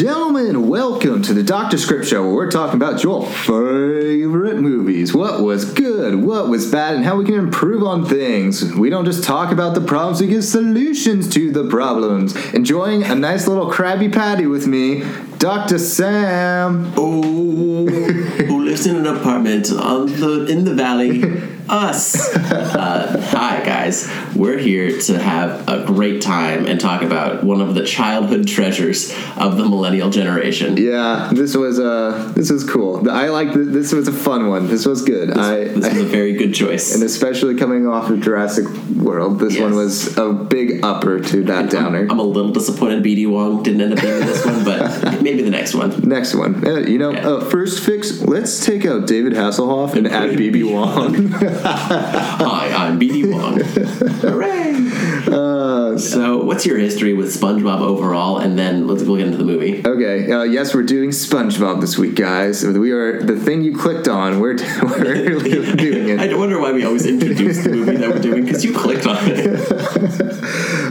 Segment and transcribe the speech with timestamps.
[0.00, 1.76] gentlemen, welcome to the Dr.
[1.76, 5.12] Script Show where we're talking about your favorite movies.
[5.12, 8.64] What was good, what was bad, and how we can improve on things.
[8.74, 12.34] We don't just talk about the problems, we give solutions to the problems.
[12.54, 15.04] Enjoying a nice little Krabby Patty with me,
[15.36, 15.78] Dr.
[15.78, 16.94] Sam.
[16.96, 21.24] Oh, who lives in an apartment on the in the valley?
[21.70, 22.16] Us.
[22.34, 27.76] Uh, hi guys, we're here to have a great time and talk about one of
[27.76, 30.76] the childhood treasures of the millennial generation.
[30.76, 33.08] Yeah, this was uh, this was cool.
[33.08, 34.66] I like th- this was a fun one.
[34.66, 35.30] This was good.
[35.30, 36.92] I, This I was a very good choice.
[36.92, 38.66] and especially coming off of Jurassic
[38.96, 42.04] World, this one was a big upper to that downer.
[42.10, 45.42] I'm a little disappointed BD Wong didn't end up being in this one, but maybe
[45.42, 46.00] the next one.
[46.00, 46.66] Next one.
[46.66, 47.28] Uh, you know, Yeah.
[47.28, 51.30] uh, first fix, let's take out David Hasselhoff and add BD Wong.
[51.62, 53.60] Hi, I'm BD Wong.
[54.22, 54.79] Hooray!
[55.32, 58.38] uh, So, what's your history with SpongeBob overall?
[58.38, 59.82] And then let's we'll get into the movie.
[59.86, 62.64] okay, uh, yes, we're doing SpongeBob this week, guys.
[62.64, 65.14] We are, the thing you clicked on, we're, we're
[65.76, 66.20] doing it.
[66.20, 69.16] I wonder why we always introduce the movie that we're doing because you clicked on
[69.20, 69.46] it.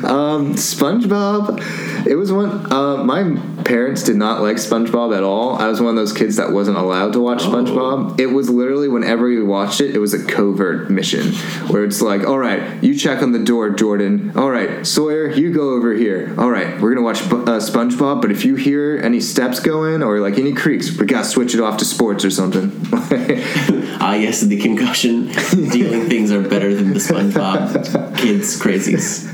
[0.05, 5.55] um, SpongeBob, it was one, uh, my parents did not like SpongeBob at all.
[5.57, 7.51] I was one of those kids that wasn't allowed to watch Oh.
[7.51, 8.19] SpongeBob.
[8.19, 11.33] It was literally whenever we watched it, it was a covert mission
[11.69, 14.37] where it's like, all right, you check on the door, door, Jordan.
[14.37, 16.33] All right, Sawyer, you go over here.
[16.37, 20.19] All right, we're gonna watch uh, SpongeBob, but if you hear any steps going or
[20.19, 22.71] like any creaks, we gotta switch it off to sports or something.
[24.01, 29.27] Ah, yes, the concussion dealing things are better than the SpongeBob kids crazies.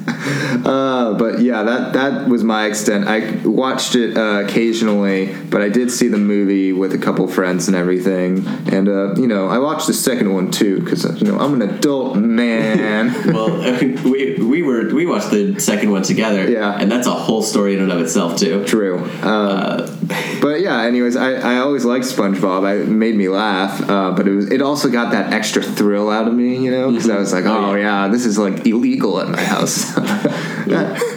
[1.56, 3.08] Uh, yeah, that that was my extent.
[3.08, 7.67] I watched it uh, occasionally, but I did see the movie with a couple friends
[7.67, 8.45] and everything.
[8.72, 11.70] And uh, you know, I watched the second one too because you know I'm an
[11.70, 13.14] adult man.
[13.36, 13.50] Well,
[14.03, 16.50] we we were we watched the second one together.
[16.50, 16.78] Yeah.
[16.80, 18.64] and that's a whole story in and of itself too.
[18.66, 19.00] True.
[19.22, 20.08] Um,
[20.42, 22.65] but yeah, anyways, I, I always liked SpongeBob.
[22.65, 26.10] I, it made me laugh, uh, but it was it also got that extra thrill
[26.10, 28.05] out of me, you know, because I was like, Oh, oh yeah.
[28.05, 29.92] yeah, this is like illegal at my house.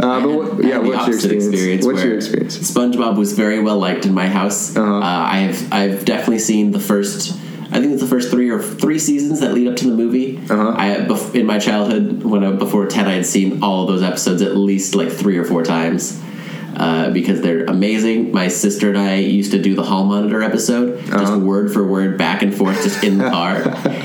[0.00, 1.84] Uh, but what, yeah, what's your opposite experience?
[1.84, 2.58] What's your experience?
[2.58, 4.76] SpongeBob was very well liked in my house.
[4.76, 4.96] Uh-huh.
[4.96, 7.36] Uh, I've I've definitely seen the first.
[7.72, 10.38] I think it's the first three or three seasons that lead up to the movie.
[10.38, 10.74] Uh-huh.
[10.76, 14.02] I bef- in my childhood when I, before ten, I had seen all of those
[14.02, 16.20] episodes at least like three or four times.
[16.76, 18.32] Uh, because they're amazing.
[18.32, 21.38] My sister and I used to do the hall monitor episode, just Uh-huh.
[21.38, 23.56] word for word, back and forth, just in the car,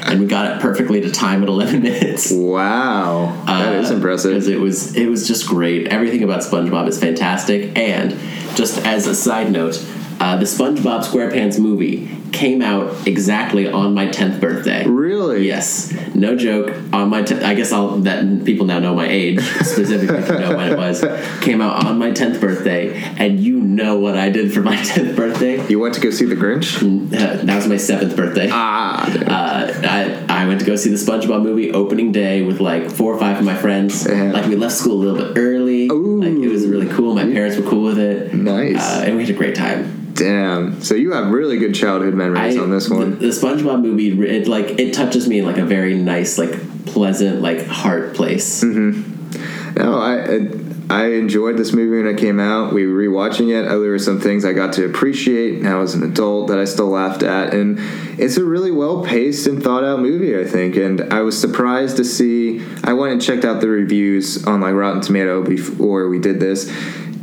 [0.10, 2.32] and we got it perfectly to time at eleven minutes.
[2.32, 4.32] Wow, that is because impressive.
[4.32, 5.88] Because it was it was just great.
[5.88, 7.78] Everything about SpongeBob is fantastic.
[7.78, 8.12] And
[8.56, 9.76] just as a side note,
[10.20, 14.86] uh, the SpongeBob SquarePants movie came out exactly on my tenth birthday.
[14.86, 15.48] Really?
[15.48, 16.76] Yes, no joke.
[16.92, 20.58] On my, te- I guess I'll that people now know my age specifically to know
[20.58, 21.04] when it was.
[21.42, 25.16] Came out on my tenth birthday, and you know what I did for my tenth
[25.16, 25.66] birthday?
[25.68, 26.76] You went to go see the Grinch?
[26.84, 28.50] Uh, that was my seventh birthday.
[28.52, 29.06] Ah.
[29.06, 33.14] Uh, I, I went to go see the SpongeBob movie opening day with like four
[33.14, 34.06] or five of my friends.
[34.06, 34.32] Yeah.
[34.32, 35.88] Like we left school a little bit early.
[35.88, 36.22] Ooh.
[36.22, 37.16] Like it was really cool.
[37.16, 38.34] My parents were cool with it.
[38.34, 38.78] Nice.
[38.78, 40.05] Uh, and we had a great time.
[40.16, 40.82] Damn.
[40.82, 43.20] So you have really good childhood memories I- on this one.
[43.20, 47.42] the SpongeBob movie, it like it touches me in like a very nice, like pleasant,
[47.42, 48.64] like heart place.
[48.64, 49.12] Mm-hmm.
[49.78, 50.50] No, I
[50.88, 52.72] I enjoyed this movie when it came out.
[52.72, 53.68] We were rewatching it.
[53.68, 56.66] Uh, There were some things I got to appreciate now as an adult that I
[56.66, 57.80] still laughed at, and
[58.20, 60.40] it's a really well paced and thought out movie.
[60.40, 62.64] I think, and I was surprised to see.
[62.84, 66.72] I went and checked out the reviews on like Rotten Tomato before we did this.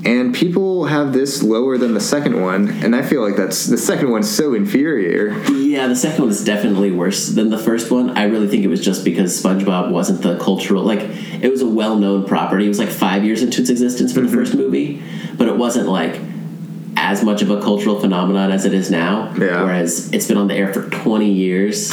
[0.05, 3.79] And people have this lower than the second one, and I feel like that's the
[3.79, 5.29] second one's so inferior.
[5.53, 8.11] Yeah, the second one is definitely worse than the first one.
[8.19, 11.67] I really think it was just because SpongeBob wasn't the cultural like it was a
[11.69, 12.65] well known property.
[12.65, 14.31] It was like five years into its existence for Mm-hmm.
[14.31, 15.03] the first movie,
[15.39, 16.21] but it wasn't like
[16.97, 19.33] as much of a cultural phenomenon as it is now.
[19.39, 19.62] Yeah.
[19.62, 21.93] Whereas it's been on the air for twenty years.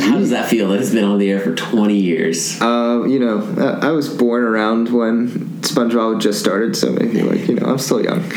[0.00, 0.68] How does that feel?
[0.70, 2.60] That it's been on the air for twenty years.
[2.60, 5.43] Uh, you know, I was born around when
[5.74, 8.22] SpongeBob just started, so maybe like you know, I'm still young.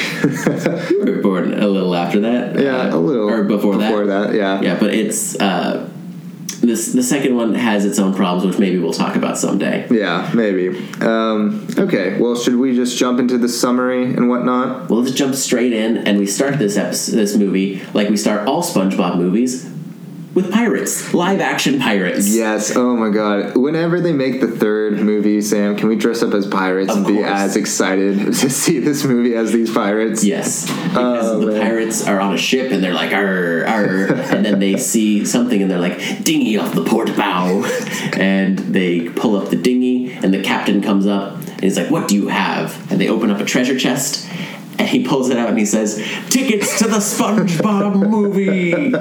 [0.90, 2.60] You were born a little after that.
[2.60, 4.62] yeah, uh, a little or before, Before that, yeah.
[4.62, 5.90] Yeah, but it's uh,
[6.62, 6.94] this.
[6.94, 9.88] The second one has its own problems, which maybe we'll talk about someday.
[9.92, 10.70] Yeah, maybe.
[11.02, 14.90] Um, okay, well, should we just jump into the summary and whatnot?
[14.90, 18.48] Well, let's jump straight in, and we start this episode, this movie like we start
[18.48, 19.70] all SpongeBob movies
[20.38, 22.30] with pirates, live action pirates.
[22.30, 22.76] Yes.
[22.76, 23.58] Oh my god.
[23.58, 27.08] Whenever they make the third movie, Sam, can we dress up as pirates Of and
[27.08, 30.24] be as excited to see this movie as these pirates?
[30.24, 31.62] Yes, because Oh, the man.
[31.62, 35.60] pirates are on a ship and they're like, arr, arr, and then they see something
[35.60, 37.64] and they're like, dinghy off the port bow,
[38.16, 42.08] and they pull up the dinghy and the captain comes up and he's like, what
[42.08, 42.92] do you have?
[42.92, 44.30] And they open up a treasure chest.
[44.80, 45.96] And he pulls it out and he says,
[46.30, 48.94] "Tickets to the SpongeBob movie."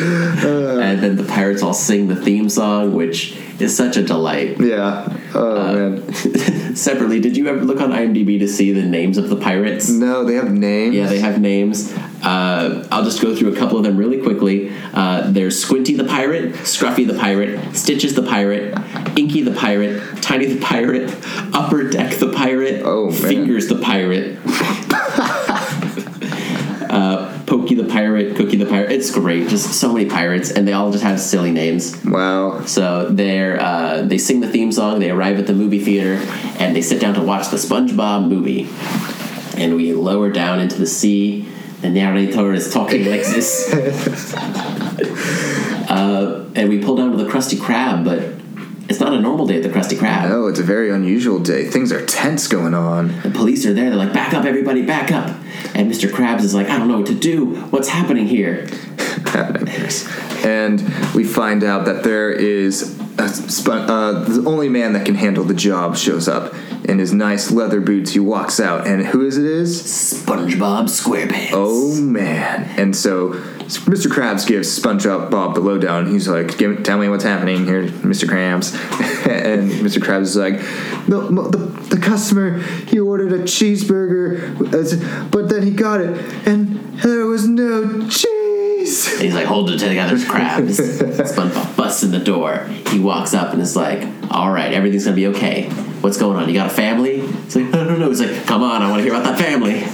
[0.00, 4.60] and then the pirates all sing the theme song, which is such a delight.
[4.60, 5.08] Yeah.
[5.34, 6.12] Oh Uh, man.
[6.76, 9.88] Separately, did you ever look on IMDb to see the names of the pirates?
[9.88, 10.94] No, they have names.
[10.94, 11.92] Yeah, they have names.
[12.24, 14.72] Uh, I'll just go through a couple of them really quickly.
[14.94, 18.74] Uh, there's Squinty the pirate, Scruffy the pirate, Stitches the pirate,
[19.18, 21.14] Inky the pirate, Tiny the pirate,
[21.54, 23.10] Upper Deck the pirate, Oh.
[23.12, 24.38] Fingers the pirate,
[26.90, 28.92] uh, Pokey the pirate, Cookie the pirate.
[28.92, 29.48] It's great.
[29.48, 32.02] Just so many pirates, and they all just have silly names.
[32.04, 32.64] Wow.
[32.64, 35.00] So they're uh, they sing the theme song.
[35.00, 36.14] They arrive at the movie theater
[36.58, 38.68] and they sit down to watch the SpongeBob movie.
[39.60, 41.48] And we lower down into the sea.
[41.84, 43.70] The narrator is talking like this.
[45.90, 48.20] uh, and we pull down to the Krusty Krab, but
[48.88, 50.30] it's not a normal day at the Krusty Krab.
[50.30, 51.66] No, it's a very unusual day.
[51.66, 53.20] Things are tense going on.
[53.20, 53.90] The police are there.
[53.90, 54.80] They're like, "Back up, everybody!
[54.80, 55.28] Back up!"
[55.74, 56.08] And Mr.
[56.08, 57.54] Krabs is like, "I don't know what to do.
[57.68, 58.66] What's happening here?"
[59.26, 59.90] happening.
[60.42, 60.80] And
[61.14, 65.52] we find out that there is a uh, the only man that can handle the
[65.52, 66.54] job shows up
[66.84, 68.12] in his nice leather boots.
[68.12, 69.44] He walks out, and who is it?
[69.44, 71.50] Is SpongeBob SquarePants.
[71.52, 72.68] oh man!
[72.78, 74.06] And so Mr.
[74.06, 76.10] Krabs gives SpongeBob Bob the lowdown.
[76.10, 78.28] He's like, Give, "Tell me what's happening here, Mr.
[78.28, 78.74] Krabs."
[79.26, 80.02] and Mr.
[80.02, 80.60] Krabs is like,
[81.08, 81.58] "No, no, the,
[81.94, 86.16] the customer he ordered a cheeseburger, but then he got it,
[86.46, 88.43] and there was no cheese."
[88.84, 90.78] And he's like, hold it together, Krabs.
[90.78, 92.66] SpongeBob busts in the door.
[92.88, 95.68] He walks up and is like, all right, everything's gonna be okay.
[96.00, 96.48] What's going on?
[96.48, 97.20] You got a family?
[97.20, 98.08] He's like, no, no, no.
[98.10, 99.84] He's like, come on, I want to hear about that family.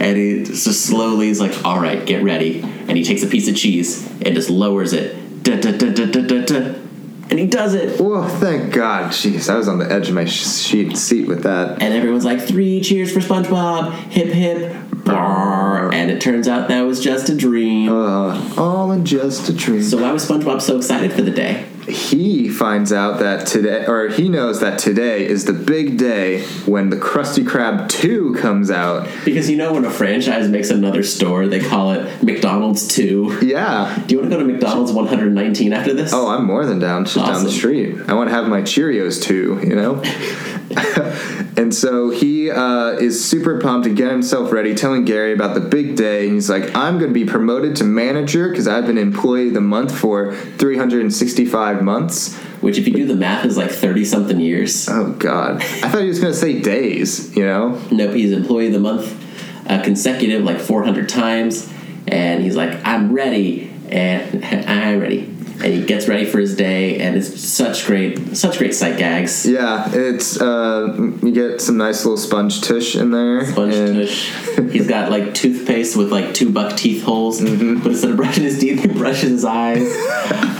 [0.00, 2.60] And he just slowly is like, all right, get ready.
[2.62, 5.42] And he takes a piece of cheese and just lowers it.
[5.42, 6.74] Da, da, da, da, da, da.
[7.30, 7.98] And he does it.
[7.98, 9.10] Whoa, thank God.
[9.10, 11.82] Jeez, I was on the edge of my sh- seat with that.
[11.82, 13.92] And everyone's like, three cheers for SpongeBob.
[14.10, 14.83] Hip, hip.
[15.12, 17.90] And it turns out that was just a dream.
[17.90, 19.82] Uh, all in just a dream.
[19.82, 21.66] So why was SpongeBob so excited for the day?
[21.88, 26.90] he finds out that today, or he knows that today is the big day when
[26.90, 29.08] the Krusty Krab 2 comes out.
[29.24, 33.40] Because you know when a franchise makes another store, they call it McDonald's 2.
[33.42, 34.02] Yeah.
[34.06, 36.12] Do you want to go to McDonald's 119 after this?
[36.12, 37.04] Oh, I'm more than down.
[37.04, 37.98] Just down the street.
[38.08, 40.02] I want to have my Cheerios too, you know?
[41.56, 45.60] and so he uh, is super pumped to get himself ready, telling Gary about the
[45.60, 46.26] big day.
[46.26, 49.54] And he's like, I'm going to be promoted to manager because I've been employee of
[49.54, 52.36] the month for 365 months.
[52.60, 54.88] Which, if you do the math, is like 30 something years.
[54.88, 55.56] Oh, God.
[55.56, 57.78] I thought he was going to say days, you know?
[57.90, 59.20] Nope, he's employee of the month
[59.68, 61.70] uh, consecutive like 400 times.
[62.06, 63.70] And he's like, I'm ready.
[63.90, 65.33] And I'm ready.
[65.54, 66.98] And he gets ready for his day.
[67.00, 69.46] And it's such great, such great sight gags.
[69.46, 70.92] Yeah, it's, uh,
[71.22, 73.46] you get some nice little sponge tush in there.
[73.46, 74.32] Sponge tush.
[74.72, 77.80] He's got like toothpaste with like two buck teeth holes, Mm-hmm.
[77.82, 79.82] but instead of brushing his teeth, he brushes his eyes.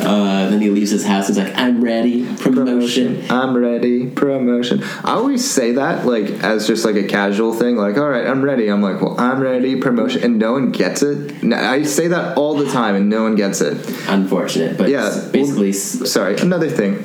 [0.04, 1.28] uh, then he leaves his house.
[1.28, 4.06] He's like, "I'm ready, promotion." I'm ready.
[4.06, 4.82] Promotion.
[4.82, 7.76] I always say that like as just like a casual thing.
[7.76, 8.68] Like, all right, I'm ready.
[8.68, 9.76] I'm like, well, I'm ready.
[9.76, 11.52] Promotion, and no one gets it.
[11.52, 13.76] I say that all the time, and no one gets it.
[14.08, 16.36] Unfortunate, but Yeah, basically, s Sorry.
[16.38, 17.02] Another thing.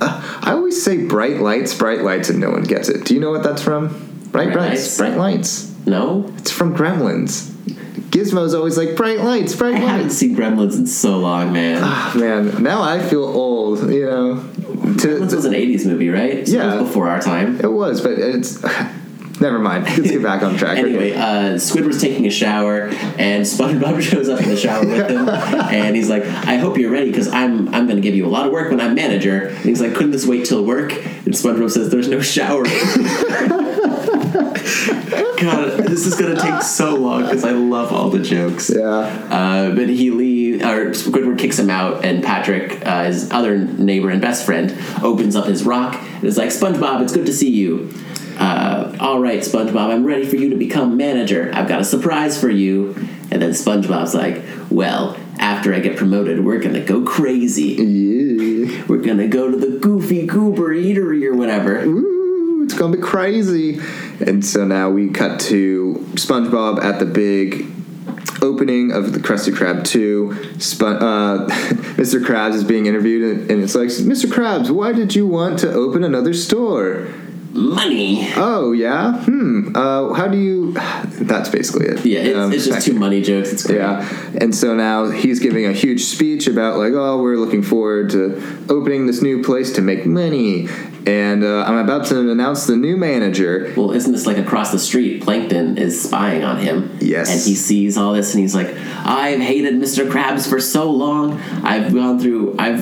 [0.00, 3.04] Uh, I always say bright lights, bright lights, and no one gets it.
[3.04, 3.88] Do you know what that's from?
[4.32, 5.74] Bright, Bright lights, bright lights.
[5.86, 6.32] no.
[6.38, 7.48] It's from Gremlins.
[8.10, 9.84] Gizmo's always like bright lights, bright lights.
[9.84, 11.80] I haven't seen Gremlins in so long, man.
[11.84, 13.90] Ah, man, now I feel old.
[13.90, 14.34] You know.
[14.40, 16.46] To, Gremlins was an '80s movie, right?
[16.46, 16.74] So it Yeah.
[16.80, 17.60] was before our time.
[17.60, 18.62] It was, but it's.
[19.40, 19.84] Never mind.
[19.86, 20.76] Let's get back on track.
[20.76, 25.28] Anyway, uh, Squidward's taking a shower, and SpongeBob shows up in the shower with him,
[25.28, 28.28] and he's like, "I hope you're ready, because I'm I'm going to give you a
[28.28, 31.34] lot of work when I'm manager." And he's like, "Couldn't this wait till work?" And
[31.34, 32.64] SpongeBob says, "There's no shower."
[35.40, 38.70] God, this is going to take so long because I love all the jokes.
[38.74, 38.88] Yeah.
[38.88, 44.10] Uh, but he leaves, or Squidward kicks him out, and Patrick, uh, his other neighbor
[44.10, 47.50] and best friend, opens up his rock and is like, SpongeBob, it's good to see
[47.50, 47.90] you.
[48.40, 51.50] Uh, all right, SpongeBob, I'm ready for you to become manager.
[51.52, 52.94] I've got a surprise for you.
[53.30, 57.74] And then SpongeBob's like, well, after I get promoted, we're gonna go crazy.
[57.74, 58.84] Yeah.
[58.88, 61.80] We're gonna go to the Goofy Goober Eatery or whatever.
[61.80, 63.78] Ooh, it's gonna be crazy.
[64.20, 67.66] And so now we cut to SpongeBob at the big
[68.42, 71.46] opening of the Krusty Krab 2, Spon- uh,
[71.96, 72.24] Mr.
[72.24, 74.26] Krabs is being interviewed, and it's like, Mr.
[74.30, 77.08] Krabs, why did you want to open another store?
[77.52, 78.28] Money.
[78.36, 79.22] Oh, yeah?
[79.24, 79.74] Hmm.
[79.74, 80.72] Uh, how do you.
[81.20, 82.04] That's basically it.
[82.06, 83.52] Yeah, it's, Um, it's just two money jokes.
[83.52, 83.78] It's great.
[83.78, 84.08] Yeah,
[84.40, 88.40] and so now he's giving a huge speech about like, oh, we're looking forward to
[88.68, 90.68] opening this new place to make money,
[91.06, 93.72] and uh, I'm about to announce the new manager.
[93.76, 95.22] Well, isn't this like across the street?
[95.22, 96.96] Plankton is spying on him.
[97.00, 97.30] Yes.
[97.30, 100.08] And he sees all this and he's like, I've hated Mr.
[100.10, 101.40] Krabs for so long.
[101.64, 102.80] I've gone through, I've,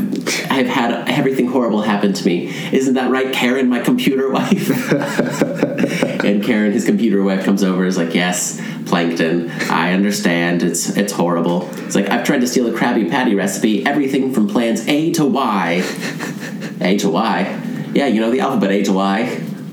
[0.51, 2.49] I've had everything horrible happen to me.
[2.73, 4.58] Isn't that right, Karen, my computer wife?
[6.25, 10.63] and Karen, his computer wife, comes over is like, Yes, Plankton, I understand.
[10.63, 11.69] It's, it's horrible.
[11.85, 15.25] It's like, I've tried to steal a Krabby Patty recipe, everything from plans A to
[15.25, 15.85] Y.
[16.81, 17.91] A to Y?
[17.95, 19.27] Yeah, you know the alphabet A to Y.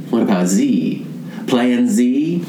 [0.10, 1.06] What about Z?
[1.48, 2.44] Plan Z?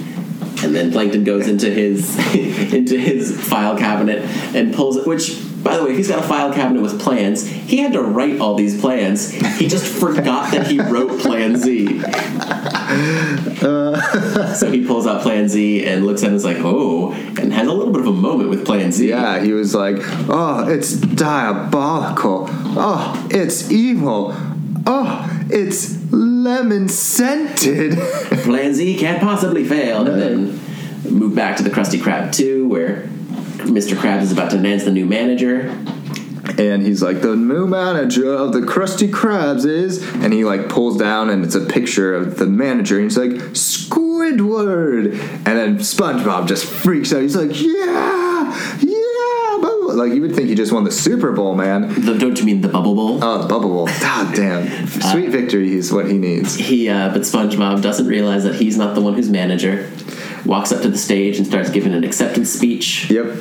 [0.62, 2.16] And then Plankton goes into his
[2.72, 4.22] into his file cabinet
[4.54, 5.06] and pulls it.
[5.06, 7.46] Which, by the way, he's got a file cabinet with plans.
[7.46, 9.30] He had to write all these plans.
[9.30, 12.02] He just forgot that he wrote Plan Z.
[13.62, 17.12] Uh, so he pulls out Plan Z and looks at it and is like, "Oh,"
[17.12, 19.08] and has a little bit of a moment with Plan Z.
[19.08, 19.96] Yeah, he was like,
[20.28, 22.46] oh, it's diabolical.
[22.48, 24.34] Oh, it's evil.
[24.86, 27.98] Oh, it's lemon scented.
[28.44, 30.06] Plan Z can't possibly fail.
[30.06, 30.60] And then
[31.12, 33.08] move back to the Krusty Krab 2, where
[33.66, 33.96] Mr.
[33.96, 35.68] Krabs is about to announce the new manager.
[36.58, 40.96] and he's like, the new manager of the Krusty Krabs is, and he like pulls
[40.96, 46.48] down, and it's a picture of the manager, and he's like, Squidward, and then SpongeBob
[46.48, 47.22] just freaks out.
[47.22, 49.56] He's like, yeah, yeah,
[49.94, 51.88] like you would think he just won the Super Bowl, man.
[52.04, 53.22] The, don't you mean the Bubble Bowl?
[53.22, 53.86] Oh, the Bubble Bowl.
[53.86, 56.54] God damn, sweet victory is what he needs.
[56.54, 59.90] He, uh, but SpongeBob doesn't realize that he's not the one who's manager.
[60.44, 63.10] Walks up to the stage and starts giving an acceptance speech.
[63.10, 63.24] Yep.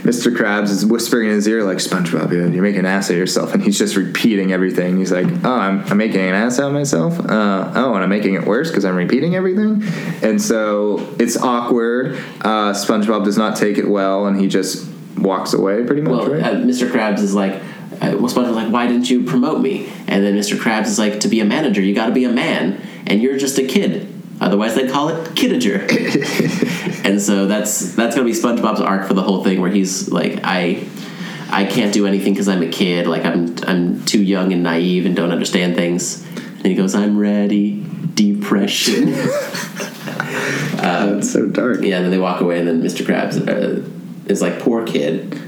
[0.00, 0.34] Mr.
[0.36, 3.54] Krabs is whispering in his ear, like, SpongeBob, you're making an ass of yourself.
[3.54, 4.98] And he's just repeating everything.
[4.98, 7.18] He's like, oh, I'm, I'm making an ass out of myself?
[7.20, 9.82] Uh, oh, and I'm making it worse because I'm repeating everything?
[10.22, 12.16] And so it's awkward.
[12.40, 16.32] Uh, SpongeBob does not take it well, and he just walks away pretty much, Well,
[16.32, 16.42] right?
[16.42, 16.90] uh, Mr.
[16.90, 19.90] Krabs is like, uh, well, SpongeBob's like, why didn't you promote me?
[20.06, 20.56] And then Mr.
[20.58, 23.36] Krabs is like, to be a manager, you got to be a man, and you're
[23.38, 24.06] just a kid.
[24.40, 25.86] Otherwise, they'd call it kidager.
[27.04, 30.40] and so that's that's gonna be SpongeBob's arc for the whole thing, where he's like,
[30.44, 30.86] I.
[31.52, 33.08] I can't do anything because I'm a kid.
[33.08, 36.24] Like I'm, I'm too young and naive and don't understand things.
[36.24, 39.14] And he goes, "I'm ready." Depression.
[41.20, 41.82] it's so dark.
[41.82, 43.04] Yeah, and then they walk away, and then Mr.
[43.04, 43.88] Krabs uh,
[44.26, 45.38] is like, poor kid.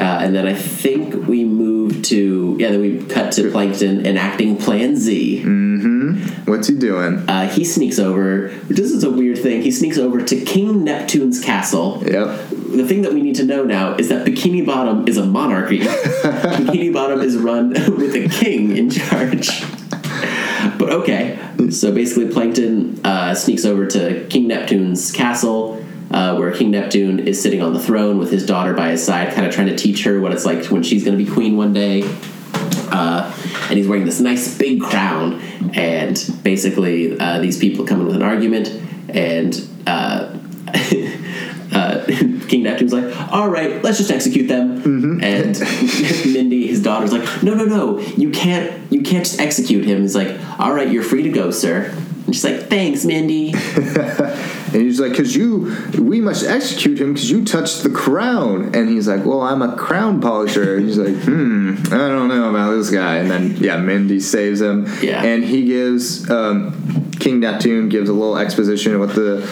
[0.00, 2.70] Uh, and then I think we move to yeah.
[2.70, 5.42] Then we cut to Plankton enacting Plan Z.
[6.46, 7.18] What's he doing?
[7.28, 8.48] Uh, he sneaks over.
[8.68, 9.60] This is a weird thing.
[9.60, 12.02] He sneaks over to King Neptune's castle.
[12.04, 12.48] Yep.
[12.50, 15.80] The thing that we need to know now is that Bikini Bottom is a monarchy.
[15.80, 19.62] Bikini Bottom is run with a king in charge.
[20.78, 21.38] But okay,
[21.70, 27.40] so basically, Plankton uh, sneaks over to King Neptune's castle, uh, where King Neptune is
[27.40, 30.04] sitting on the throne with his daughter by his side, kind of trying to teach
[30.04, 32.02] her what it's like when she's going to be queen one day.
[32.92, 33.32] Uh,
[33.68, 35.40] and he's wearing this nice big crown,
[35.74, 38.68] and basically, uh, these people come in with an argument,
[39.08, 40.36] and uh,
[41.72, 42.04] uh,
[42.48, 45.58] King Neptune's like, "All right, let's just execute them." And
[46.26, 50.16] Mindy, his daughter's like, "No, no, no, you can't, you can't just execute him." He's
[50.16, 51.94] like, "All right, you're free to go, sir."
[52.26, 53.52] And she's like, "Thanks, Mindy."
[54.72, 58.74] And he's like, because you, we must execute him because you touched the crown.
[58.74, 60.76] And he's like, well, I'm a crown polisher.
[60.76, 63.16] And he's like, hmm, I don't know about this guy.
[63.16, 64.86] And then, yeah, Mindy saves him.
[65.02, 65.24] Yeah.
[65.24, 69.44] And he gives, um, King Neptune gives a little exposition of what the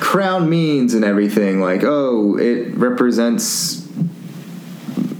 [0.00, 1.60] crown means and everything.
[1.60, 3.79] Like, oh, it represents.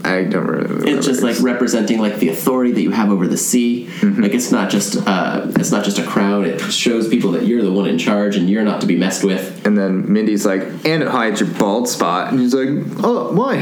[0.03, 0.87] I don't remember.
[0.89, 3.89] It's just like representing like the authority that you have over the sea.
[4.03, 6.45] Like it's not just uh, it's not just a crown.
[6.47, 9.23] It shows people that you're the one in charge and you're not to be messed
[9.25, 9.67] with.
[9.67, 12.31] And then Mindy's like, and it hides your bald spot.
[12.33, 12.69] And he's like,
[13.05, 13.57] oh, why?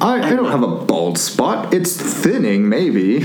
[0.00, 1.72] I, I don't have a bald spot.
[1.72, 3.18] It's thinning, maybe.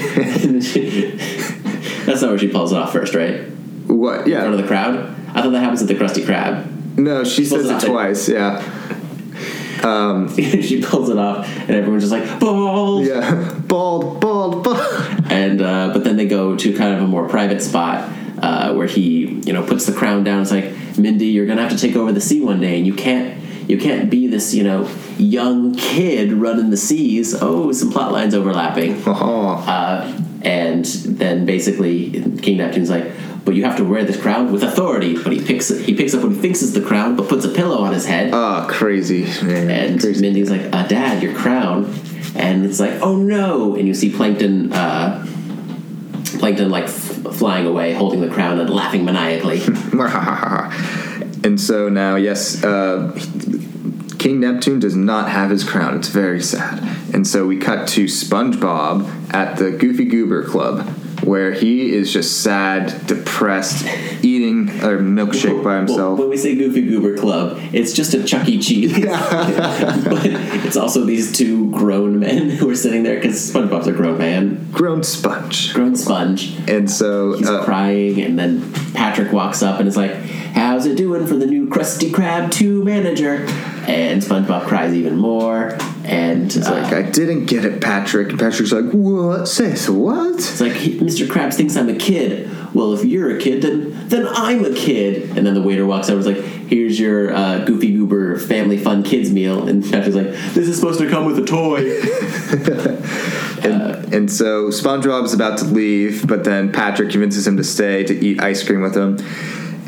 [2.05, 3.47] That's not where she pulls it off first, right?
[3.88, 4.27] What?
[4.27, 4.38] Yeah.
[4.38, 4.95] In front of the crowd.
[5.29, 6.97] I thought that happens at the Krusty Krab.
[6.97, 7.89] No, she pulls says it it there.
[7.89, 8.29] twice.
[9.83, 10.27] Yeah.
[10.62, 13.07] she pulls it off, and everyone's just like balls.
[13.07, 13.53] Yeah.
[13.67, 14.77] Bald, bald, bald.
[15.31, 18.09] And uh, but then they go to kind of a more private spot
[18.41, 20.41] uh, where he you know puts the crown down.
[20.41, 22.93] It's like Mindy, you're gonna have to take over the sea one day, and you
[22.93, 27.36] can't you can't be this you know young kid running the seas.
[27.39, 29.01] Oh, some plot lines overlapping.
[29.05, 33.12] Oh, Uh, and then basically King Neptune's like,
[33.46, 36.24] "But you have to wear this crown with authority." But he picks he picks up
[36.24, 38.31] what he thinks is the crown, but puts a pillow on his head.
[38.34, 39.25] Oh, crazy.
[39.43, 39.69] Man.
[39.69, 40.22] and crazy.
[40.22, 41.93] Mindy's like, uh, "Dad, your crown,"
[42.36, 45.25] and it's like, "Oh no!" And you see Plankton, uh,
[46.39, 49.62] Plankton like f- flying away, holding the crown and laughing maniacally.
[51.43, 53.12] and so now, yes, uh,
[54.29, 55.98] King Neptune does not have his crown.
[55.98, 56.83] It's very sad.
[57.15, 60.88] And so we cut to SpongeBob at the Goofy Goober Club,
[61.24, 63.88] where he is just sad, depressed,
[64.24, 66.19] eating a milkshake by Well, himself.
[66.19, 68.59] when we say Goofy Goober Club, it's just a Chuck E.
[68.62, 70.21] Cheese, but
[70.63, 74.69] it's also these two grown men who are sitting there because SpongeBob's a grown man,
[74.71, 75.74] Grown sponge.
[75.74, 76.55] grown sponge.
[76.69, 80.15] And so He's uh, crying, and then Patrick walks up and is like,
[80.59, 83.45] "How's it doing for the new Krusty Krab two manager?"
[83.87, 88.29] And SpongeBob cries even more, and it's uh, like, I didn't get it, Patrick.
[88.29, 89.47] And Patrick's like, what?
[89.47, 90.35] Says what?
[90.35, 91.25] It's like Mr.
[91.27, 92.49] Krabs thinks I'm a kid.
[92.73, 95.37] Well, if you're a kid, then then I'm a kid.
[95.37, 96.19] And then the waiter walks over.
[96.19, 100.27] and is like, "Here's your uh, Goofy Goober Family Fun Kids meal." And Patrick's like,
[100.27, 101.99] "This is supposed to come with a toy."
[103.61, 108.13] And, and so SpongeBob's about to leave, but then Patrick convinces him to stay to
[108.13, 109.17] eat ice cream with him.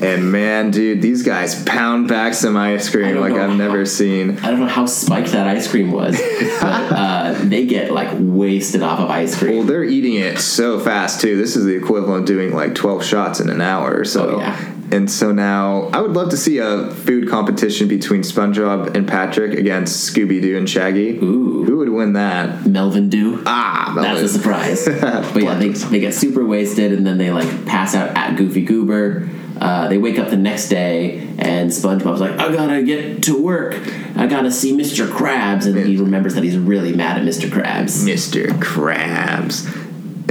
[0.02, 4.40] And man, dude, these guys pound back some ice cream like I've how- never seen.
[4.40, 8.82] I don't know how spiked that ice cream was, but uh, they get like wasted
[8.82, 9.58] off of ice cream.
[9.58, 11.38] Well, they're eating it so fast too.
[11.38, 14.36] This is the equivalent of doing like 12 shots in an hour or so.
[14.36, 14.74] Oh, yeah.
[14.92, 19.58] And so now I would love to see a food competition between SpongeBob and Patrick
[19.58, 21.18] against Scooby Doo and Shaggy.
[21.18, 21.64] Ooh.
[21.64, 22.66] Who would win that?
[22.66, 23.42] Melvin Dew.
[23.46, 24.86] Ah, That's a surprise.
[25.02, 28.64] but yeah, they, they get super wasted and then they like pass out at Goofy
[28.66, 29.30] Goober.
[29.62, 33.76] Uh, they wake up the next day and SpongeBob's like, I gotta get to work.
[34.16, 35.08] I gotta see Mr.
[35.08, 35.68] Krabs.
[35.68, 37.48] And he remembers that he's really mad at Mr.
[37.48, 38.04] Krabs.
[38.04, 38.48] Mr.
[38.60, 39.68] Krabs.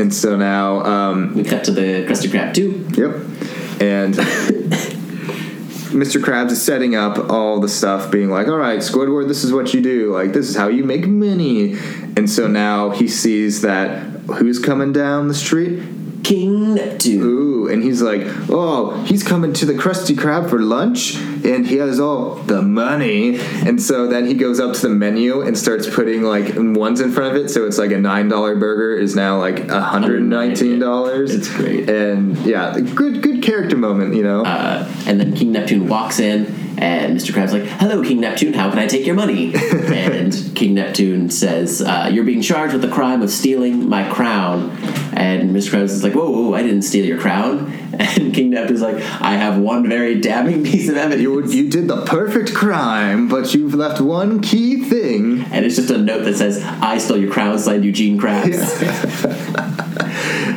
[0.00, 2.88] And so now, um, We cut to the Krusty Krab 2.
[3.00, 3.80] Yep.
[3.80, 4.14] And
[5.90, 6.20] Mr.
[6.20, 9.72] Krabs is setting up all the stuff, being like, all right, Squidward, this is what
[9.72, 10.12] you do.
[10.12, 11.74] Like, this is how you make money.
[12.16, 14.02] And so now he sees that
[14.38, 15.82] who's coming down the street?
[16.22, 17.22] King Neptune.
[17.22, 21.76] Ooh, and he's like, oh, he's coming to the Krusty Krab for lunch, and he
[21.76, 23.38] has all the money.
[23.38, 27.12] And so then he goes up to the menu and starts putting like ones in
[27.12, 27.48] front of it.
[27.48, 31.34] So it's like a nine dollar burger is now like a hundred and nineteen dollars.
[31.34, 31.88] It's great.
[31.88, 34.44] And yeah, good good character moment, you know.
[34.44, 36.44] Uh, and then King Neptune walks in,
[36.78, 37.32] and Mr.
[37.32, 38.52] Krabs like, "Hello, King Neptune.
[38.54, 42.82] How can I take your money?" and King Neptune says, uh, "You're being charged with
[42.82, 44.70] the crime of stealing my crown."
[45.12, 45.70] And Mr.
[45.70, 49.36] Krabs is like, "Whoa, whoa, I didn't steal your crown." And King Neptune's like, "I
[49.36, 53.74] have one very damning piece of evidence." you you did the perfect crime, but you've
[53.74, 55.44] left one key thing.
[55.50, 58.56] and it's just a note that says, "I stole your crown," signed Eugene Krabs.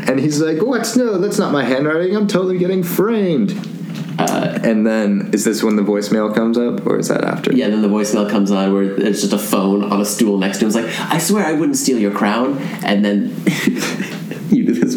[0.07, 0.91] And he's like, "What?
[0.95, 2.15] No, that's not my handwriting.
[2.15, 3.72] I'm totally getting framed."
[4.17, 7.51] Uh, and then, is this when the voicemail comes up, or is that after?
[7.53, 10.59] Yeah, then the voicemail comes on where it's just a phone on a stool next
[10.59, 10.67] to him.
[10.67, 12.59] It's like, I swear I wouldn't steal your crown.
[12.83, 13.35] And then
[14.49, 14.95] you do this.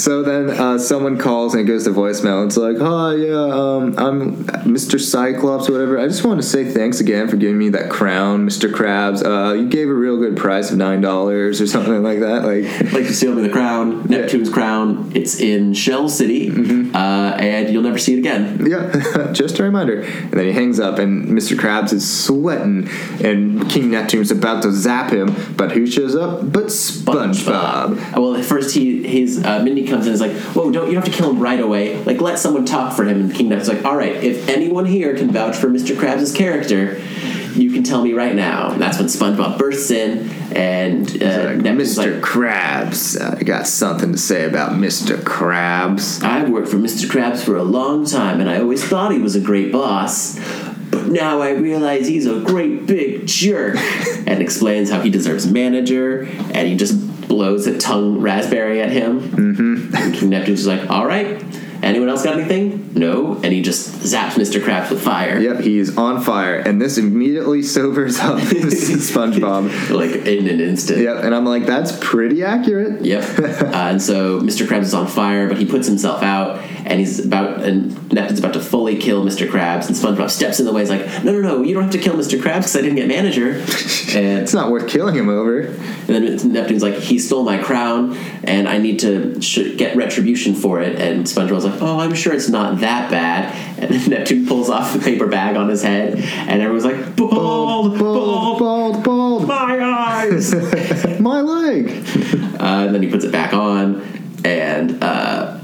[0.00, 2.46] So then uh, someone calls and it goes to voicemail.
[2.46, 4.98] It's like, "Hi, yeah, um, I'm Mr.
[4.98, 5.98] Cyclops, or whatever.
[5.98, 8.72] I just want to say thanks again for giving me that crown, Mr.
[8.72, 9.22] Krabs.
[9.22, 12.44] Uh, you gave a real good price of nine dollars or something like that.
[12.44, 15.12] Like, Like to steal me the crown, Neptune's crown.
[15.14, 16.48] It's in Shell City,
[16.94, 18.64] uh, and you'll never see it again.
[18.66, 21.58] yeah, just a reminder." And then he hangs up, and Mr.
[21.58, 22.88] Krabs is sweating,
[23.22, 26.50] and King Neptune's about to zap him, but who shows up?
[26.50, 28.16] But SpongeBob.
[28.16, 30.94] Uh, Well, first he his uh, Mindy comes in and is like, "Whoa, don't you
[30.94, 32.02] don't have to kill him right away?
[32.04, 35.16] Like, let someone talk for him." And King Neptune's like, "All right, if anyone here
[35.16, 35.96] can vouch for Mr.
[35.96, 37.00] Krabs' character."
[37.56, 38.70] You can tell me right now.
[38.70, 41.98] And that's when SpongeBob bursts in, and uh, Like, Mr.
[41.98, 45.16] like, Krabs, I got something to say about Mr.
[45.16, 46.22] Krabs.
[46.22, 47.06] I've worked for Mr.
[47.10, 50.38] Krabs for a long time, and I always thought he was a great boss.
[50.90, 53.76] But now I realize he's a great big jerk.
[54.26, 56.22] and explains how he deserves manager,
[56.54, 56.94] and he just
[57.30, 59.20] blows a tongue raspberry at him.
[59.20, 60.28] Mm-hmm.
[60.28, 61.40] Neptune's just like, all right.
[61.82, 62.92] Anyone else got anything?
[62.94, 63.34] No.
[63.36, 64.60] And he just zaps Mr.
[64.60, 65.38] Krabs with fire.
[65.38, 68.38] Yep, he is on fire, and this immediately sobers up
[68.84, 69.90] SpongeBob.
[69.90, 71.00] Like in an instant.
[71.00, 73.02] Yep, and I'm like, that's pretty accurate.
[73.04, 73.38] Yep.
[73.38, 74.66] uh, and so Mr.
[74.66, 78.54] Krabs is on fire, but he puts himself out, and he's about, and Neptune's about
[78.54, 79.48] to fully kill Mr.
[79.48, 80.82] Krabs, and SpongeBob steps in the way.
[80.82, 81.62] He's like, "No, no, no!
[81.62, 82.38] You don't have to kill Mr.
[82.38, 85.60] Krabs because I didn't get manager." and, It's not worth killing him over.
[85.60, 85.76] and
[86.08, 90.80] then Neptune's like, "He stole my crown, and I need to sh- get retribution for
[90.80, 94.46] it." And SpongeBob's like, like, "Oh, I'm sure it's not that bad." And then Neptune
[94.46, 99.46] pulls off the paper bag on his head, and everyone's like, "Bald, bald, bald, bald.
[99.48, 100.54] my eyes."
[101.20, 101.88] My leg.
[102.58, 104.00] uh, and then he puts it back on,
[104.44, 105.58] and uh,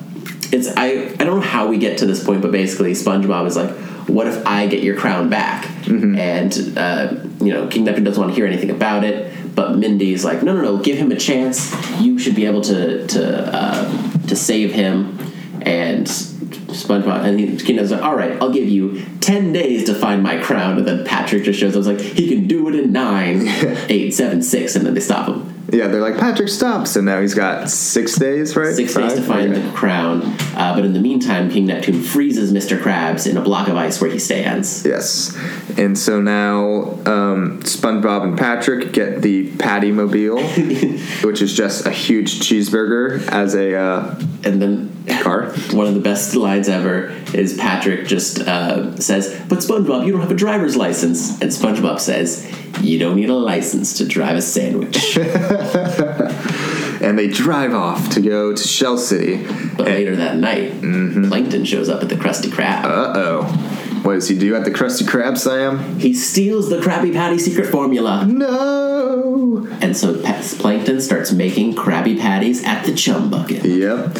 [0.53, 3.57] it's I I don't know how we get to this point, but basically SpongeBob is
[3.57, 3.71] like,
[4.09, 8.33] "What if I get your crown back?" And uh, you know, King Neptune doesn't want
[8.33, 11.73] to hear anything about it, but Mindy's like, "No, no, no, give him a chance.
[12.01, 15.19] You should be able to to uh, to save him."
[15.67, 19.95] And SpongeBob and he, King Neptune's like, "All right, I'll give you ten days to
[19.95, 22.93] find my crown." And then Patrick just shows up, like, "He can do it in
[22.93, 23.43] nine,
[23.89, 25.53] eight, seven, six, and then they stop him.
[25.73, 28.73] Yeah, they're like Patrick stops, and now he's got six days, right?
[28.73, 29.61] Six days to find Okay.
[29.61, 30.23] the crown,
[30.55, 32.81] uh, but in the meantime, King Neptune freezes Mr.
[32.81, 34.85] Krabs in a block of ice where he stands.
[34.87, 35.37] Yes,
[35.77, 40.41] and so now um, SpongeBob and Patrick get the Patty Mobile,
[41.25, 44.15] which is just a huge cheeseburger as a uh,
[44.47, 45.51] And then car.
[45.73, 50.21] one of the best lines ever is Patrick just uh, says, "But SpongeBob, you don't
[50.23, 52.47] have a driver's license." And SpongeBob says,
[52.81, 55.19] "You don't need a license to drive a sandwich."
[56.99, 59.37] And they drive off to go to Shell City.
[59.77, 61.29] but later that night, Mm-hmm.
[61.29, 62.85] Plankton shows up at the Krusty Krab.
[62.85, 63.76] Uh oh.
[64.07, 65.99] What does he do at the Krusty Krab, Sam?
[65.99, 69.67] he steals the Krabby Patty secret formula, No!
[69.81, 73.65] and so Plankton starts making Krabby Patties at the Chum Bucket.
[73.65, 74.15] Yep.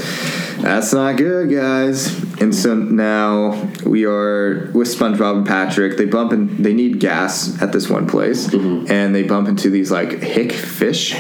[0.59, 2.21] That's not good, guys.
[2.41, 5.97] And so now we are with SpongeBob and Patrick.
[5.97, 8.91] They bump and they need gas at this one place, mm-hmm.
[8.91, 11.15] and they bump into these like hick fish.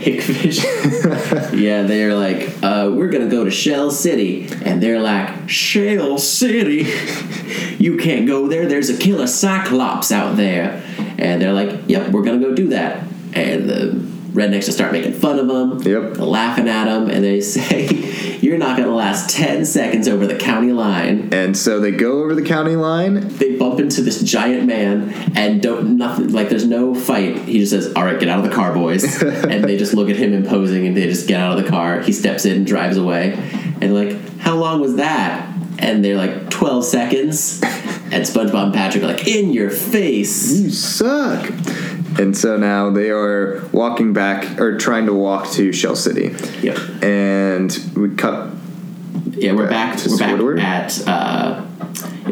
[1.58, 6.86] Yeah, they're like, uh, we're gonna go to Shell City, and they're like, Shell City,
[7.82, 8.66] you can't go there.
[8.66, 10.82] There's a killer Cyclops out there,
[11.18, 13.04] and they're like, yep, we're gonna go do that.
[13.34, 16.18] And the rednecks just start making fun of them, Yep.
[16.18, 20.72] laughing at them, and they say, you're not gonna last ten seconds over the county
[20.72, 21.30] line.
[21.32, 23.28] And so they go over the county line.
[23.38, 27.38] They bump into this giant man and don't nothing like there's no fight.
[27.40, 30.08] He just says, "All right, get out of the car, boys," and they just look
[30.08, 32.00] at him imposing and they just get out of the car.
[32.00, 33.32] He steps in, and drives away,
[33.80, 35.46] and like, "How long was that?"
[35.80, 37.60] And they're like, 12 seconds."
[38.10, 41.44] And SpongeBob and Patrick are like, "In your face!" You suck.
[42.18, 46.34] And so now they are walking back or trying to walk to Shell City.
[46.62, 47.02] Yep.
[47.02, 48.50] And we cut
[49.32, 51.08] Yeah, we're Back to We're back at.
[51.08, 51.64] Uh,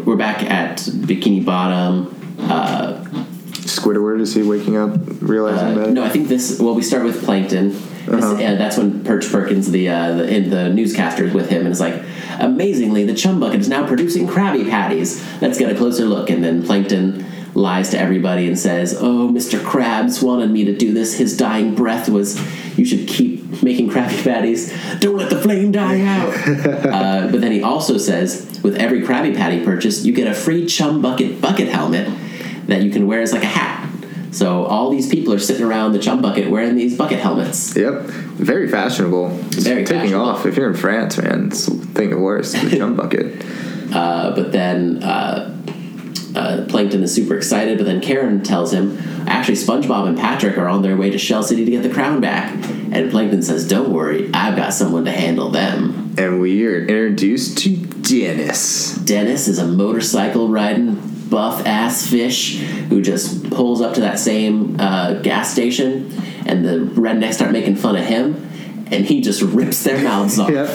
[0.05, 2.15] we're back at Bikini Bottom.
[2.41, 3.05] Uh,
[3.67, 4.21] Squidward.
[4.21, 5.91] Is he waking up, realizing Uh, that?
[5.93, 6.59] no, I think this.
[6.61, 7.71] Well, we start with Plankton.
[7.71, 8.35] This- Uh-huh.
[8.35, 11.81] uh, that's when Perch Perkins, the uh, the, the newscaster, is with him, and is
[11.81, 11.95] like,
[12.39, 15.25] "Amazingly, the Chum Bucket is now producing Krabby Patties.
[15.41, 17.25] Let's get a closer look." And then Plankton
[17.57, 19.59] lies to everybody and says, "Oh, Mr.
[19.59, 21.15] Krabs wanted me to do this.
[21.17, 22.39] His dying breath was,
[22.79, 24.73] you should keep making Krabby Patties.
[25.01, 29.35] Don't let the flame die out." uh, but then he also says, with every Krabby
[29.35, 32.09] Patty purchase, you get a free Chum Bucket bucket helmet
[32.67, 33.83] that you can wear as like a hat.
[34.33, 37.75] So all these people are sitting around the chum bucket wearing these bucket helmets.
[37.75, 38.03] Yep.
[38.03, 39.31] Very fashionable.
[39.47, 40.29] It's Very taking fashionable.
[40.29, 40.45] off.
[40.45, 42.53] If you're in France, man, it's the thing of worst.
[42.53, 43.43] The jump bucket.
[43.95, 45.56] Uh, but then uh,
[46.37, 47.79] uh, Plankton is super excited.
[47.79, 51.43] But then Karen tells him, actually, SpongeBob and Patrick are on their way to Shell
[51.45, 52.53] City to get the crown back.
[52.93, 57.59] And Plankton says, "Don't worry, I've got someone to handle them." And we are introduced
[57.59, 58.95] to Dennis.
[58.97, 60.95] Dennis is a motorcycle riding
[61.29, 66.13] buff ass fish who just pulls up to that same uh, gas station,
[66.47, 68.35] and the rednecks start making fun of him,
[68.91, 70.51] and he just rips their mouths off.
[70.51, 70.69] Yep.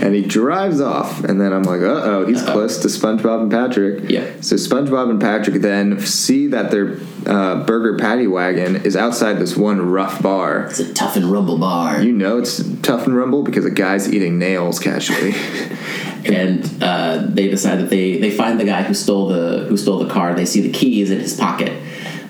[0.00, 3.50] And he drives off, and then I'm like, uh oh, he's close to SpongeBob and
[3.50, 4.08] Patrick.
[4.10, 4.24] Yeah.
[4.40, 9.56] So SpongeBob and Patrick then see that their uh, burger patty wagon is outside this
[9.56, 10.66] one rough bar.
[10.66, 12.00] It's a tough and rumble bar.
[12.02, 15.34] You know it's tough and rumble because a guy's eating nails casually.
[16.24, 19.98] and uh, they decide that they they find the guy who stole the who stole
[19.98, 20.34] the car.
[20.34, 21.72] They see the keys in his pocket.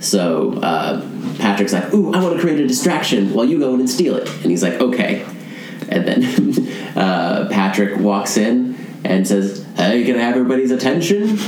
[0.00, 1.00] So uh,
[1.38, 4.16] Patrick's like, "Ooh, I want to create a distraction while you go in and steal
[4.16, 5.26] it." And he's like, "Okay."
[5.90, 6.22] And then
[6.98, 11.38] uh, Patrick walks in and says, "Hey, can I have everybody's attention?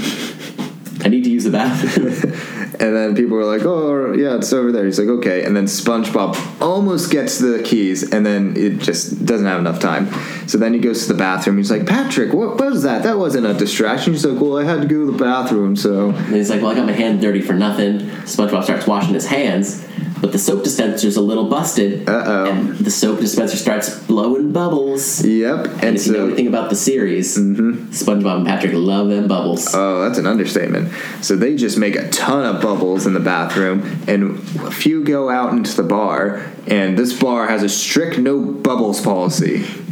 [1.02, 2.32] I need to use the bathroom."
[2.80, 5.66] And then people were like, "Oh, yeah, it's over there." He's like, "Okay." And then
[5.66, 10.08] SpongeBob almost gets the keys, and then it just doesn't have enough time.
[10.48, 11.58] So then he goes to the bathroom.
[11.58, 13.02] He's like, "Patrick, what was that?
[13.02, 16.08] That wasn't a distraction." He's like, "Well, I had to go to the bathroom, so."
[16.08, 19.26] And he's like, "Well, I got my hand dirty for nothing." SpongeBob starts washing his
[19.26, 19.86] hands,
[20.20, 22.08] but the soap dispenser's a little busted.
[22.08, 22.50] Uh-oh.
[22.50, 25.24] And the soap dispenser starts blowing bubbles.
[25.24, 25.66] Yep.
[25.66, 27.90] And, And if you know so, anything about the series, mm-hmm.
[27.90, 29.74] SpongeBob and Patrick love them bubbles.
[29.74, 30.92] oh, that's an understatement.
[31.22, 35.30] So they just make a ton of bubbles in the bathroom, and a few go
[35.30, 36.46] out into the bar.
[36.66, 39.58] And this bar has a strict no bubbles policy.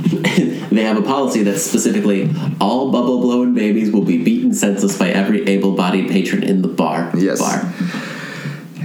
[0.71, 5.09] they have a policy that's specifically all bubble blowing babies will be beaten senseless by
[5.09, 7.11] every able-bodied patron in the bar.
[7.17, 7.41] Yes.
[7.41, 8.18] Bar.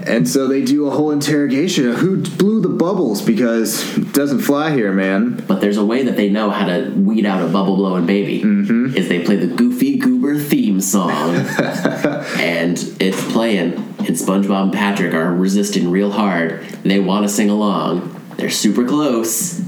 [0.06, 4.40] And so they do a whole interrogation of who blew the bubbles because it doesn't
[4.40, 5.44] fly here, man.
[5.48, 8.42] But there's a way that they know how to weed out a bubble blowing baby.
[8.42, 8.98] Mm-hmm.
[8.98, 11.36] Is they play the Goofy Goober theme song,
[12.38, 13.74] and it's playing.
[14.00, 16.62] And SpongeBob and Patrick are resisting real hard.
[16.62, 18.20] And they want to sing along.
[18.36, 19.62] They're super close.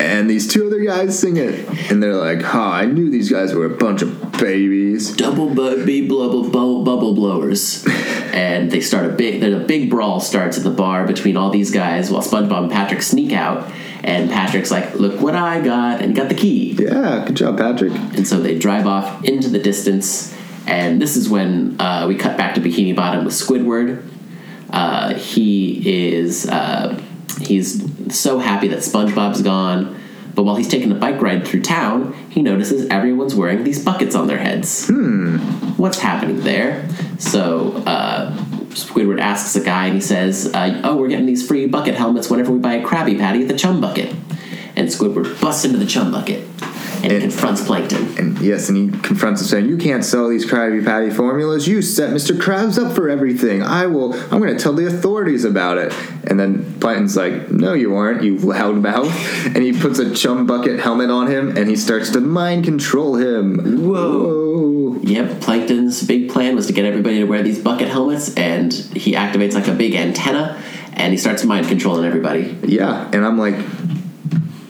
[0.00, 1.68] And these two other guys sing it.
[1.90, 5.16] And they're like, huh, I knew these guys were a bunch of babies.
[5.16, 7.84] Double bu- bubble, bubble, bubble blowers,
[8.38, 9.40] and they start a big.
[9.40, 12.70] There's a big brawl starts at the bar between all these guys while SpongeBob and
[12.72, 13.68] Patrick sneak out.
[14.04, 16.76] And Patrick's like, "Look what I got!" and got the key.
[16.78, 17.92] Yeah, good job, Patrick.
[17.92, 20.32] And so they drive off into the distance.
[20.68, 24.08] And this is when uh, we cut back to Bikini Bottom with Squidward.
[24.70, 27.02] Uh, he is uh,
[27.40, 27.82] he's
[28.16, 29.97] so happy that SpongeBob's gone.
[30.38, 34.14] But while he's taking a bike ride through town, he notices everyone's wearing these buckets
[34.14, 34.86] on their heads.
[34.86, 35.38] Hmm.
[35.76, 36.88] What's happening there?
[37.18, 38.36] So uh,
[38.68, 42.30] Squidward asks a guy, and he says, uh, "Oh, we're getting these free bucket helmets
[42.30, 44.14] whenever we buy a Krabby Patty at the Chum Bucket."
[44.78, 46.44] And Squidward busts into the Chum Bucket
[47.02, 48.16] and And- confronts Plankton.
[48.18, 51.66] And yes, and he confronts him saying, You can't sell these Krabby Patty formulas.
[51.68, 52.36] You set Mr.
[52.36, 53.62] Krabs up for everything.
[53.62, 55.92] I will, I'm going to tell the authorities about it.
[56.28, 59.12] And then Plankton's like, No, you aren't, you loudmouth.
[59.46, 63.16] And he puts a chum bucket helmet on him and he starts to mind control
[63.16, 63.82] him.
[63.88, 64.22] Whoa.
[64.22, 65.00] Whoa.
[65.02, 69.12] Yep, Plankton's big plan was to get everybody to wear these bucket helmets, and he
[69.14, 70.60] activates like a big antenna,
[70.92, 72.58] and he starts mind controlling everybody.
[72.64, 73.08] Yeah.
[73.12, 73.54] And I'm like,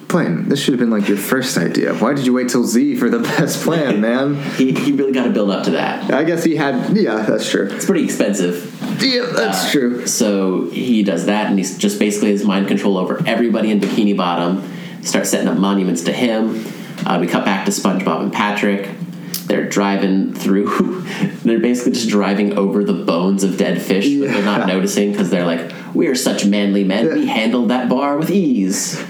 [0.09, 1.95] Plankton, this should have been like your first idea.
[1.95, 4.37] Why did you wait till Z for the best plan, man?
[4.53, 6.13] He, he really got to build up to that.
[6.13, 7.69] I guess he had, yeah, that's true.
[7.71, 8.75] It's pretty expensive.
[9.03, 10.07] Yeah, that's true.
[10.07, 14.17] So he does that, and he's just basically has mind control over everybody in Bikini
[14.17, 14.69] Bottom.
[15.03, 16.65] Starts setting up monuments to him.
[17.07, 18.89] Uh, we cut back to SpongeBob and Patrick.
[19.47, 21.03] They're driving through.
[21.45, 25.31] they're basically just driving over the bones of dead fish, but they're not noticing because
[25.31, 27.15] they're like, "We are such manly men.
[27.15, 29.03] We handled that bar with ease."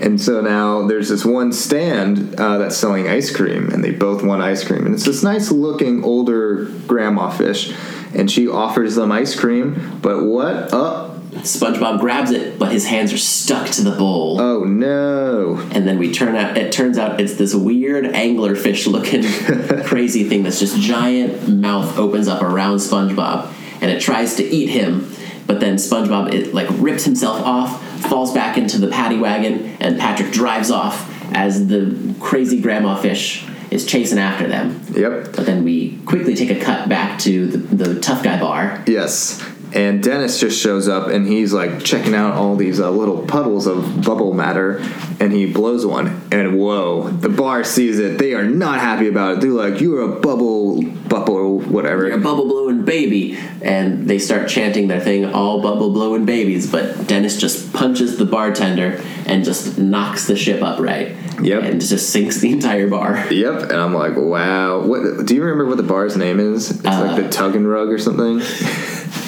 [0.00, 4.22] And so now there's this one stand uh, that's selling ice cream, and they both
[4.22, 4.86] want ice cream.
[4.86, 7.74] And it's this nice looking older grandma fish,
[8.14, 9.98] and she offers them ice cream.
[10.00, 10.70] But what?
[10.72, 14.40] Oh, SpongeBob grabs it, but his hands are stuck to the bowl.
[14.40, 15.56] oh no!
[15.72, 19.22] and then we turn out it turns out it's this weird anglerfish looking
[19.84, 24.68] crazy thing that's just giant mouth opens up around SpongeBob and it tries to eat
[24.68, 25.12] him
[25.48, 29.98] but then SpongeBob it like rips himself off falls back into the patty wagon and
[29.98, 35.32] Patrick drives off as the crazy grandma fish is chasing after them Yep.
[35.34, 39.42] but then we quickly take a cut back to the, the tough guy bar Yes.
[39.74, 43.66] And Dennis just shows up, and he's like checking out all these uh, little puddles
[43.66, 44.78] of bubble matter,
[45.20, 46.22] and he blows one.
[46.32, 48.18] And whoa, the bar sees it.
[48.18, 49.40] They are not happy about it.
[49.42, 54.48] They're like, "You're a bubble, bubble, whatever." You're a bubble blowing baby, and they start
[54.48, 56.70] chanting their thing, all bubble blowing babies.
[56.70, 61.16] But Dennis just punches the bartender and just knocks the ship upright.
[61.40, 61.62] Yep.
[61.62, 63.30] and just sinks the entire bar.
[63.30, 64.80] Yep, and I'm like, wow.
[64.80, 65.24] What?
[65.26, 66.70] Do you remember what the bar's name is?
[66.70, 68.40] It's like the Tug and Rug or something.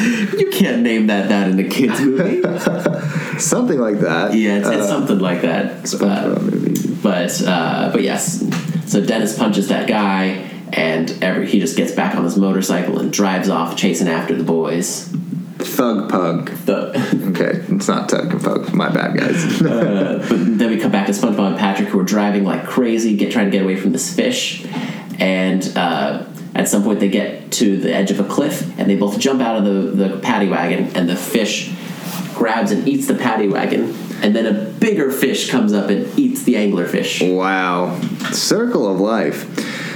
[0.00, 2.40] You can't name that that in the kids movie.
[3.38, 4.34] something like that.
[4.34, 5.82] yeah, it's, it's Uh, something like that.
[5.84, 6.94] SpongeBob Uh, movie.
[7.02, 8.42] but uh, but yes,
[8.90, 13.12] so Dennis punches that guy, and every he just gets back on his motorcycle and
[13.12, 15.08] drives off chasing after the boys.
[15.58, 16.50] Thug Pug.
[16.64, 16.90] The,
[17.30, 18.72] Okay, it's not Tug and Pug.
[18.72, 19.60] My bad, guys.
[19.62, 23.16] uh, but then we come back to SpongeBob and Patrick, who are driving like crazy,
[23.16, 24.64] get trying to get away from this fish,
[25.18, 28.96] and uh, at some point they get to the edge of a cliff, and they
[28.96, 31.72] both jump out of the, the patty wagon, and the fish
[32.34, 36.42] grabs and eats the patty wagon, and then a bigger fish comes up and eats
[36.44, 37.36] the anglerfish.
[37.36, 38.00] Wow.
[38.32, 39.46] Circle of life.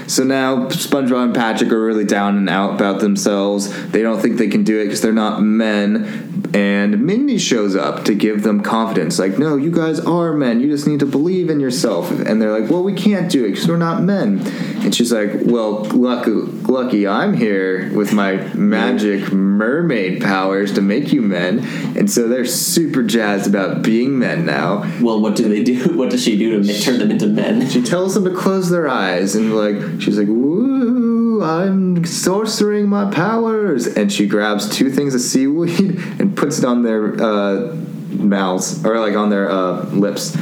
[0.08, 3.72] So now SpongeBob and Patrick are really down and out about themselves.
[3.90, 6.23] They don't think they can do it because they're not men.
[6.54, 9.18] And Mindy shows up to give them confidence.
[9.18, 10.60] Like, no, you guys are men.
[10.60, 12.12] You just need to believe in yourself.
[12.12, 14.38] And they're like, well, we can't do it because we're not men.
[14.84, 21.12] And she's like, well, lucky, lucky I'm here with my magic mermaid powers to make
[21.12, 21.58] you men.
[21.98, 24.82] And so they're super jazzed about being men now.
[25.00, 25.74] Well, what do they do?
[26.04, 27.68] What does she do to make, turn them into men?
[27.68, 31.03] She tells them to close their eyes and like she's like, "Woo,
[31.44, 33.86] I'm sorcering my powers.
[33.86, 37.76] And she grabs two things of seaweed and puts it on their uh,
[38.10, 40.36] mouths, or like on their uh, lips.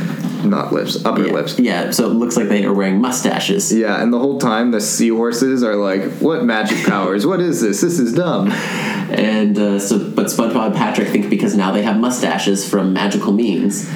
[0.45, 1.59] Not lips, upper yeah, lips.
[1.61, 3.73] yeah, so it looks like they are wearing mustaches.
[3.73, 7.25] Yeah, and the whole time the seahorses are like, "What magic powers?
[7.25, 7.81] What is this?
[7.81, 11.97] This is dumb." And uh, so, but SpongeBob and Patrick think because now they have
[11.97, 13.89] mustaches from magical means,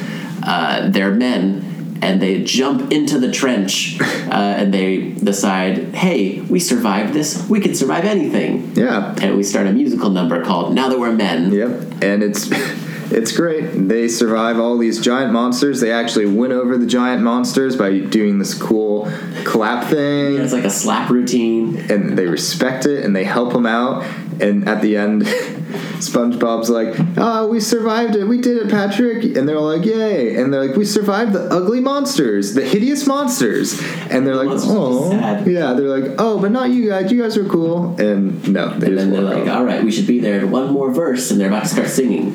[0.45, 6.59] uh, they're men, and they jump into the trench, uh, and they decide, "Hey, we
[6.61, 7.49] survived this.
[7.49, 9.15] We can survive anything." Yeah.
[9.21, 11.71] And we start a musical number called "Now That We're Men." Yep,
[12.03, 12.49] and it's
[13.13, 13.71] it's great.
[13.89, 15.81] They survive all these giant monsters.
[15.81, 19.11] They actually win over the giant monsters by doing this cool
[19.45, 21.79] clap thing, Yeah, It's like a slap routine.
[21.91, 24.05] and they respect it and they help them out.
[24.41, 25.23] And at the end,
[25.99, 28.25] SpongeBob's like, "Oh, we survived it.
[28.25, 31.45] We did it, Patrick." And they're all like, "Yay!" And they're like, "We survived the
[31.53, 35.13] ugly monsters, the hideous monsters." And they're like, "Oh,
[35.47, 37.11] yeah." They're like, "Oh, but not you guys.
[37.11, 40.07] You guys are cool." And no, they And then they're like, all right, we should
[40.07, 42.35] be there in one more verse, and they're about to start singing.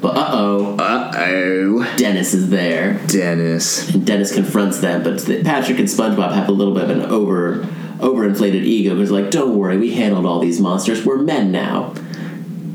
[0.00, 2.94] But uh oh, "Uh oh, Dennis is there.
[3.06, 7.02] Dennis." And Dennis confronts them, but Patrick and SpongeBob have a little bit of an
[7.02, 7.66] over
[8.02, 8.94] overinflated ego.
[8.94, 11.04] Because like, don't worry, we handled all these monsters.
[11.04, 11.94] We're men now.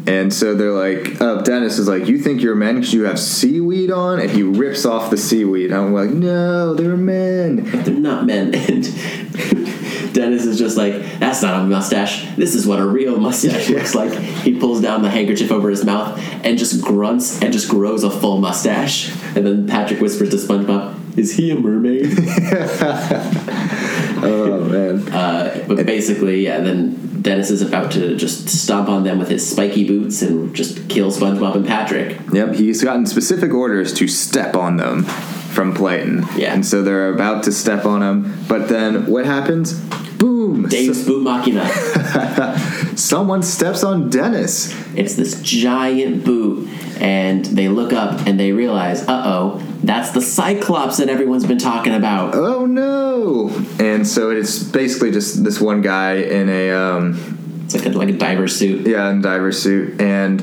[0.07, 3.19] And so they're like, uh, Dennis is like, you think you're men because you have
[3.19, 4.21] seaweed on?
[4.21, 5.71] And he rips off the seaweed.
[5.71, 7.65] And I'm like, no, they're men.
[7.83, 8.53] They're not men.
[10.07, 12.25] And Dennis is just like, that's not a mustache.
[12.37, 14.13] This is what a real mustache looks like.
[14.13, 18.09] He pulls down the handkerchief over his mouth and just grunts and just grows a
[18.09, 19.11] full mustache.
[19.35, 22.05] And then Patrick whispers to SpongeBob, "Is he a mermaid?"
[24.27, 25.07] Oh, man.
[25.09, 29.49] Uh, but basically, yeah, then Dennis is about to just stomp on them with his
[29.49, 32.19] spiky boots and just kill SpongeBob and Patrick.
[32.33, 36.25] Yep, he's gotten specific orders to step on them from Plankton.
[36.35, 36.53] Yeah.
[36.53, 38.45] And so they're about to step on him.
[38.47, 39.73] But then what happens?
[40.17, 40.67] Boom!
[40.67, 41.63] Dave's boot machina.
[42.97, 44.73] So- someone steps on Dennis.
[44.95, 46.67] It's this giant boot,
[46.99, 51.57] and they look up and they realize, uh oh, that's the Cyclops that everyone's been
[51.59, 52.35] talking about.
[52.35, 53.49] Oh no!
[53.79, 58.09] And so it's basically just this one guy in a um, It's like a, like
[58.09, 58.87] a diver suit.
[58.87, 60.39] Yeah, in a diver suit, and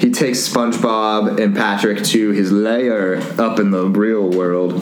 [0.00, 4.72] he takes SpongeBob and Patrick to his lair up in the real world.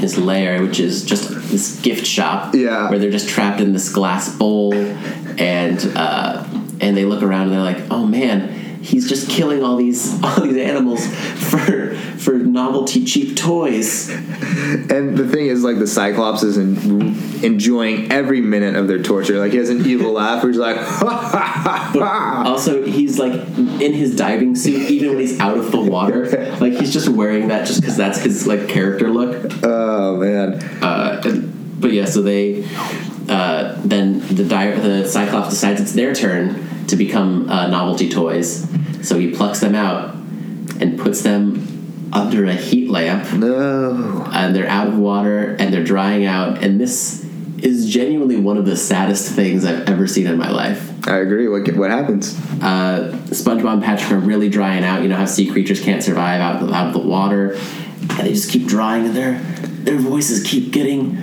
[0.00, 2.88] His lair, which is just this gift shop, Yeah.
[2.90, 4.72] where they're just trapped in this glass bowl,
[5.38, 6.44] and uh,
[6.82, 8.58] and they look around and they're like, oh man.
[8.82, 11.06] He's just killing all these all these animals
[11.50, 14.08] for for novelty cheap toys.
[14.10, 17.14] And the thing is, like, the Cyclops is en-
[17.44, 19.38] enjoying every minute of their torture.
[19.38, 23.32] Like, he has an evil laugh where he's like, "Ha ha ha!" Also, he's like
[23.56, 26.26] in his diving suit, even when he's out of the water.
[26.58, 29.52] Like he's just wearing that just because that's his like character look.
[29.62, 30.54] oh man.
[30.82, 32.64] Uh, and- but yeah, so they
[33.28, 38.66] uh, then the di- the Cyclops decides it's their turn to become uh, novelty toys.
[39.06, 40.14] So he plucks them out
[40.80, 41.68] and puts them
[42.12, 44.28] under a heat lamp, No.
[44.32, 46.62] and they're out of water and they're drying out.
[46.62, 47.24] And this
[47.58, 50.90] is genuinely one of the saddest things I've ever seen in my life.
[51.08, 51.48] I agree.
[51.48, 52.36] What, what happens?
[52.62, 55.02] uh, SpongeBob and Patrick are really drying out.
[55.02, 58.32] You know how sea creatures can't survive out of, out of the water, and they
[58.34, 59.38] just keep drying, and their
[59.82, 61.16] their voices keep getting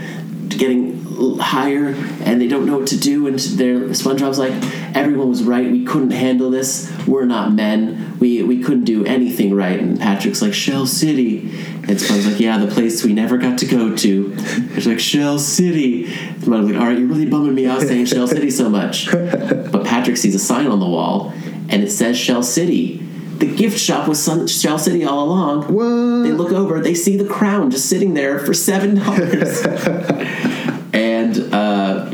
[0.59, 1.05] getting
[1.39, 1.87] higher,
[2.23, 3.27] and they don't know what to do.
[3.27, 4.53] And their SpongeBob's like,
[4.95, 5.71] "Everyone was right.
[5.71, 6.91] We couldn't handle this.
[7.07, 8.17] We're not men.
[8.19, 11.49] We we couldn't do anything right." And Patrick's like, "Shell City,"
[11.87, 14.35] and SpongeBob's like, "Yeah, the place we never got to go to."
[14.75, 16.05] It's like Shell City.
[16.41, 19.85] SpongeBob's like, "All right, you're really bumming me out saying Shell City so much." But
[19.85, 21.33] Patrick sees a sign on the wall,
[21.69, 23.05] and it says Shell City.
[23.39, 25.63] The gift shop was Sun- Shell City all along.
[25.73, 26.23] What?
[26.23, 29.65] They look over, they see the crown just sitting there for seven dollars.
[30.93, 32.13] and uh,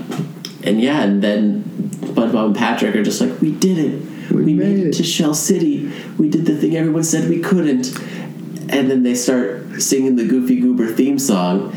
[0.63, 1.63] and yeah, and then
[2.01, 4.31] SpongeBob and Patrick are just like, "We did it.
[4.31, 5.91] We, made, made it it." to Shell City.
[6.17, 7.97] We did the thing everyone said we couldn't."
[8.67, 11.73] And then they start singing the Goofy Goober theme song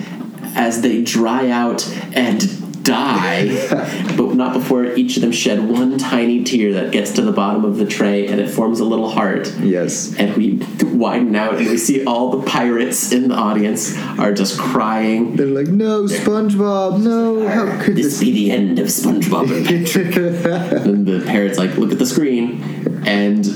[0.54, 3.46] as they dry out and die,
[4.16, 7.64] but not before each of them shed one tiny tear that gets to the bottom
[7.64, 10.14] of the tray and it forms a little heart Yes.
[10.18, 10.58] and we
[10.94, 15.36] widen out and we see all the pirates in the audience are just crying.
[15.36, 17.46] They're like, no, SpongeBob, no.
[17.46, 20.16] How could This this be the end of SpongeBob and Patrick.
[20.86, 22.62] and the parrot's like, look at the screen,
[23.06, 23.46] and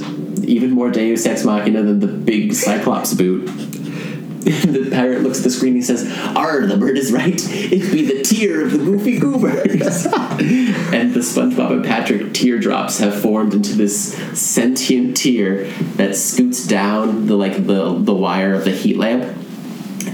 [0.44, 3.48] even more Deus Ex Machina than the big Cyclops boot.
[4.44, 7.34] the pirate looks at the screen and he says, "Ar, the bird is right.
[7.36, 13.20] It be the tear of the Goofy Goobers." and the SpongeBob and Patrick teardrops have
[13.20, 15.64] formed into this sentient tear
[15.96, 19.24] that scoots down the like the the wire of the heat lamp,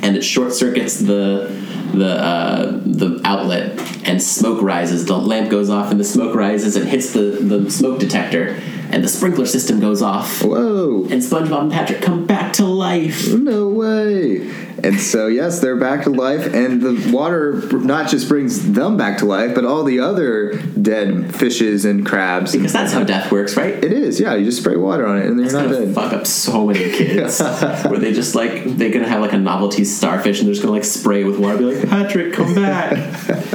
[0.03, 1.55] and and it short circuits the
[1.93, 5.07] the uh, the outlet, and smoke rises.
[5.07, 9.03] The lamp goes off, and the smoke rises and hits the the smoke detector, and
[9.05, 10.42] the sprinkler system goes off.
[10.42, 11.03] Whoa!
[11.11, 13.33] And SpongeBob and Patrick come back to life.
[13.35, 14.51] No way!
[14.83, 19.18] And so, yes, they're back to life, and the water not just brings them back
[19.18, 22.53] to life, but all the other dead fishes and crabs.
[22.53, 23.75] Because that's how death works, right?
[23.75, 24.37] It is, yeah.
[24.37, 25.92] You just spray water on it, and they're It's not dead.
[25.96, 27.40] fuck up so many kids.
[27.88, 30.75] where they just like they're gonna have like a novelty starfish and they're just gonna
[30.77, 32.96] like spray with water, be like, Patrick, come back.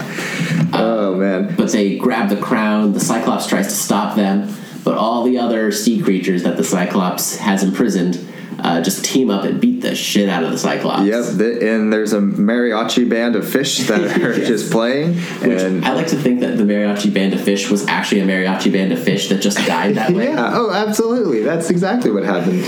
[0.75, 1.55] Oh man!
[1.55, 2.93] but they grab the crown.
[2.93, 4.51] The Cyclops tries to stop them,
[4.83, 8.29] but all the other sea creatures that the Cyclops has imprisoned
[8.59, 11.03] uh, just team up and beat the shit out of the Cyclops.
[11.03, 14.47] Yep, the, and there's a mariachi band of fish that are Yes.
[14.47, 17.85] just playing, Which and I like to think that the mariachi band of fish was
[17.87, 20.25] actually a mariachi band of fish that just died that way.
[20.29, 22.63] yeah, oh, absolutely, that's exactly what happened.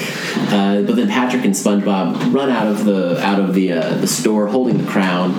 [0.52, 4.08] Uh, but then Patrick and SpongeBob run out of the out of the uh, the
[4.08, 5.32] store holding the crown,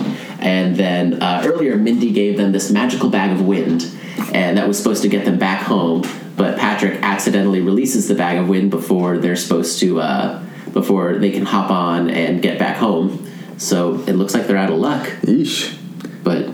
[0.47, 3.85] and then uh, earlier Mindy gave them this magical bag of wind,
[4.33, 6.03] and that was supposed to get them back home.
[6.37, 10.43] But Patrick accidentally releases the bag of wind before they're supposed to uh,
[10.73, 13.27] before they can hop on and get back home.
[13.59, 15.75] So it looks like they're out of luck, Yeesh.
[16.23, 16.51] but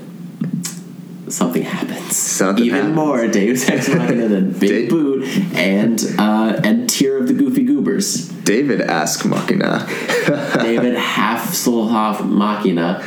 [1.29, 2.17] something happens.
[2.17, 2.97] Something Even happens.
[2.97, 5.25] more Deus Ex Machina than Big Da- Boot
[5.57, 8.29] and uh, and Tear of the Goofy Goobers.
[8.45, 9.85] David ask Machina.
[10.63, 13.03] David Hasselhoff Machina.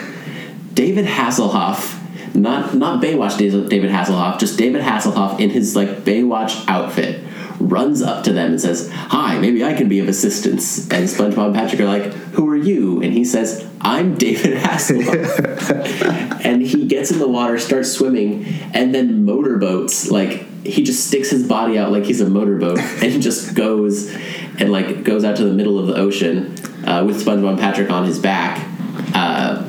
[0.76, 7.24] David Hasselhoff, not not Baywatch David Hasselhoff, just David Hasselhoff in his like Baywatch outfit,
[7.60, 11.48] runs up to them and says, "Hi, maybe I can be of assistance." And SpongeBob
[11.48, 16.86] and Patrick are like, "Who are you?" And he says, "I'm David Hasselhoff." and he
[16.88, 20.46] gets in the water, starts swimming, and then motorboats like.
[20.66, 24.12] He just sticks his body out like he's a motorboat and just goes
[24.60, 26.56] and like goes out to the middle of the ocean
[26.88, 28.68] uh, with SpongeBob and Patrick on his back.
[29.14, 29.64] Uh,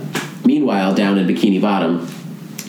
[0.57, 2.09] meanwhile, down in Bikini Bottom,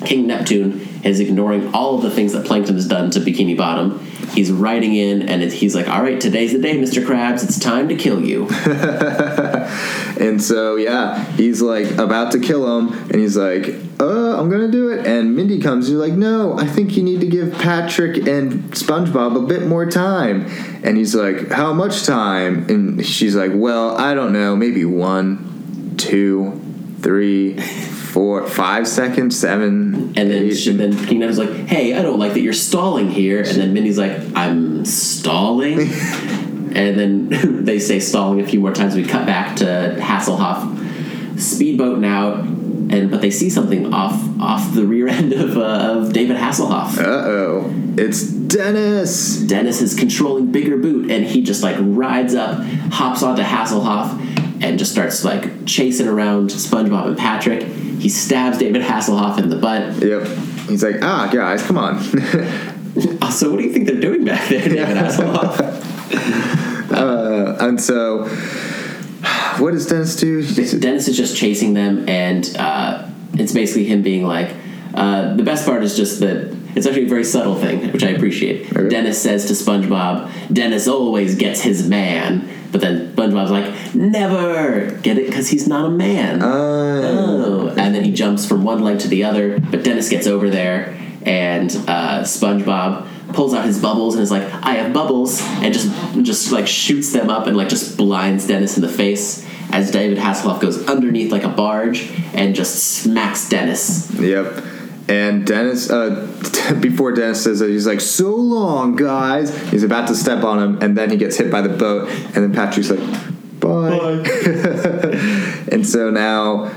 [0.05, 3.99] King Neptune is ignoring all of the things that Plankton has done to Bikini Bottom.
[4.33, 7.03] He's riding in, and it, he's like, "All right, today's the day, Mr.
[7.05, 7.43] Krabs.
[7.45, 8.49] It's time to kill you."
[10.19, 13.67] And so, yeah, he's like about to kill him, and he's like,
[13.99, 15.05] uh, I'm gonna do it.
[15.05, 18.63] And Mindy comes, and he's like, No, I think you need to give Patrick and
[18.71, 20.47] SpongeBob a bit more time.
[20.83, 22.67] And he's like, How much time?
[22.69, 26.56] And she's like, Well, I don't know, maybe one, two,
[27.07, 32.33] three, four, five seconds, seven, And then, she, then King like, "Hey, I don't like
[32.33, 35.79] that you're stalling here." And then Mindy's like, "I'm stalling."
[36.75, 37.29] and then
[37.63, 38.93] they say stalling a few more times.
[38.93, 40.75] We cut back to Hasselhoff
[41.35, 46.11] speedboating out, and but they see something off off the rear end of, uh, of
[46.11, 46.97] David Hasselhoff.
[46.97, 49.37] Uh oh, it's Dennis.
[49.37, 54.26] Dennis is controlling Bigger Boot, and he just like rides up, hops onto Hasselhoff,
[54.61, 57.63] and just starts like chasing around SpongeBob and Patrick.
[57.63, 59.95] He stabs David Hasselhoff in the butt.
[60.01, 60.27] Yep.
[60.67, 61.97] He's like, Ah, guys, come on.
[63.21, 65.59] Uh, So, what do you think they're doing back there, David Hasselhoff?
[66.91, 68.25] uh, and so,
[69.61, 70.41] what does Dennis do?
[70.79, 74.51] Dennis is just chasing them, and uh, it's basically him being like,
[74.95, 78.09] uh, the best part is just that it's actually a very subtle thing, which I
[78.09, 78.71] appreciate.
[78.75, 78.89] Okay.
[78.89, 82.49] Dennis says to SpongeBob, Dennis always gets his man.
[82.71, 84.91] But then SpongeBob's like, never!
[85.01, 85.27] Get it?
[85.27, 86.41] Because he's not a man.
[86.41, 87.67] Uh, Oh.
[87.77, 90.97] And then he jumps from one leg to the other, but Dennis gets over there,
[91.23, 95.89] and uh, SpongeBob pulls out his bubbles and is like, "I have bubbles," and just
[96.23, 100.17] just like shoots them up and like just blinds Dennis in the face as David
[100.17, 104.11] Hasselhoff goes underneath like a barge and just smacks Dennis.
[104.13, 104.63] Yep.
[105.09, 110.15] And Dennis, uh, before Dennis says that, he's like, "So long, guys." He's about to
[110.15, 112.99] step on him, and then he gets hit by the boat, and then Patrick's like,
[113.59, 113.97] "Bye."
[115.71, 116.71] and so now,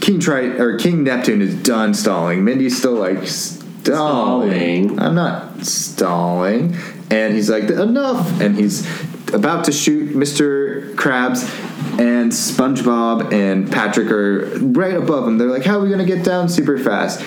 [0.00, 2.44] King Tri or King Neptune is done stalling.
[2.44, 3.60] Mindy's still like stalling.
[3.80, 4.98] Stalling.
[4.98, 6.76] I'm not stalling,
[7.10, 8.84] and he's like, "Enough!" And he's
[9.32, 10.94] about to shoot Mr.
[10.96, 11.44] Krabs,
[11.98, 15.38] and SpongeBob and Patrick are right above them.
[15.38, 17.20] They're like, "How are we gonna get down super fast?"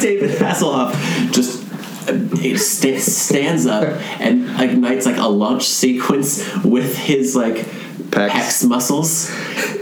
[0.00, 0.92] David Hasselhoff
[1.32, 1.64] just
[2.08, 3.84] uh, sta- stands up
[4.20, 7.56] and ignites like a launch sequence with his like
[8.10, 8.30] Pecs.
[8.30, 9.30] pecs muscles.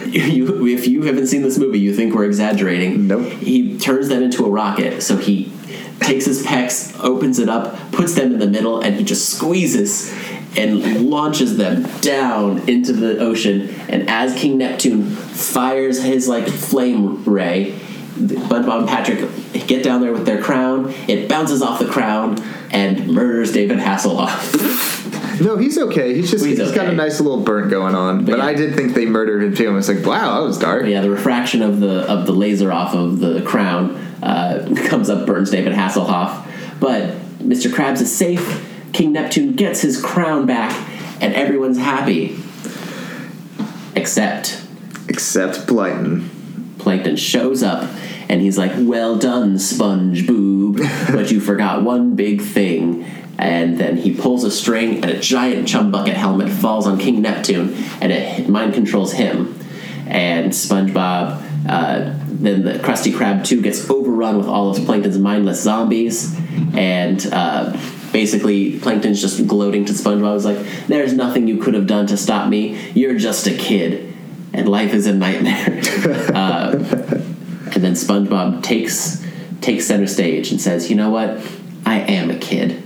[0.07, 3.07] You, if you haven't seen this movie, you think we're exaggerating.
[3.07, 3.31] Nope.
[3.33, 5.03] He turns them into a rocket.
[5.03, 5.53] So he
[6.01, 10.11] takes his pecs, opens it up, puts them in the middle, and he just squeezes
[10.57, 13.69] and launches them down into the ocean.
[13.89, 17.79] And as King Neptune fires his like flame ray,
[18.17, 20.95] SpongeBob and Patrick get down there with their crown.
[21.07, 24.95] It bounces off the crown and murders David Hasselhoff.
[25.41, 26.15] No, he's okay.
[26.15, 28.25] He's just He's he's got a nice little burn going on.
[28.25, 28.47] But, yeah.
[28.47, 29.69] I did think they murdered him too.
[29.69, 30.83] I was like, wow, that was dark.
[30.83, 35.11] But yeah, the refraction of the of the laser off of the crown uh, comes
[35.11, 36.49] up, burns David Hasselhoff.
[36.81, 37.71] But Mr.
[37.71, 38.73] Krabs is safe.
[38.93, 40.73] King Neptune gets his crown back,
[41.21, 42.39] and everyone's happy.
[43.95, 44.63] Except
[45.09, 46.29] Except Blighton.
[46.79, 47.91] Plankton shows up,
[48.29, 50.81] and he's like, "Well done, Sponge Boob,
[51.11, 53.05] but you forgot one big thing."
[53.39, 57.23] And then he pulls a string, and a giant chum bucket helmet falls on King
[57.23, 59.59] Neptune, and it mind controls him.
[60.07, 65.63] And SpongeBob, uh, then the Krusty Krab 2 gets overrun with all of Plankton's mindless
[65.63, 66.35] zombies,
[66.75, 67.77] and uh,
[68.17, 70.33] basically Plankton's just gloating to SpongeBob.
[70.33, 72.91] He's like, "There's nothing you could have done to stop me.
[72.95, 74.17] You're just a kid,
[74.55, 75.69] and life is a nightmare."
[76.35, 79.23] uh, and then SpongeBob takes
[79.61, 81.47] takes center stage and says, "You know what?
[81.85, 82.83] I am a kid.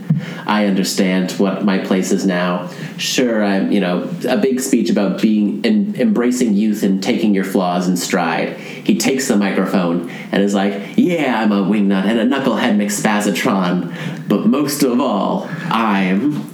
[0.46, 2.68] I understand what my place is now.
[2.96, 7.44] Sure, I'm, you know, a big speech about being em- embracing youth and taking your
[7.44, 8.56] flaws in stride.
[8.56, 14.28] He takes the microphone and is like, "Yeah, I'm a wingnut and a knucklehead McSpazatron,
[14.28, 16.48] but most of all, I'm."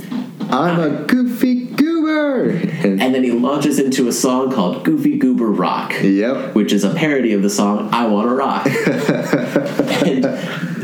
[0.49, 2.51] I'm a goofy goober.
[2.51, 6.55] And, And then he launches into a song called "Goofy Goober Rock." yep.
[6.55, 8.67] which is a parody of the song "I Want to Rock."
[10.07, 10.25] and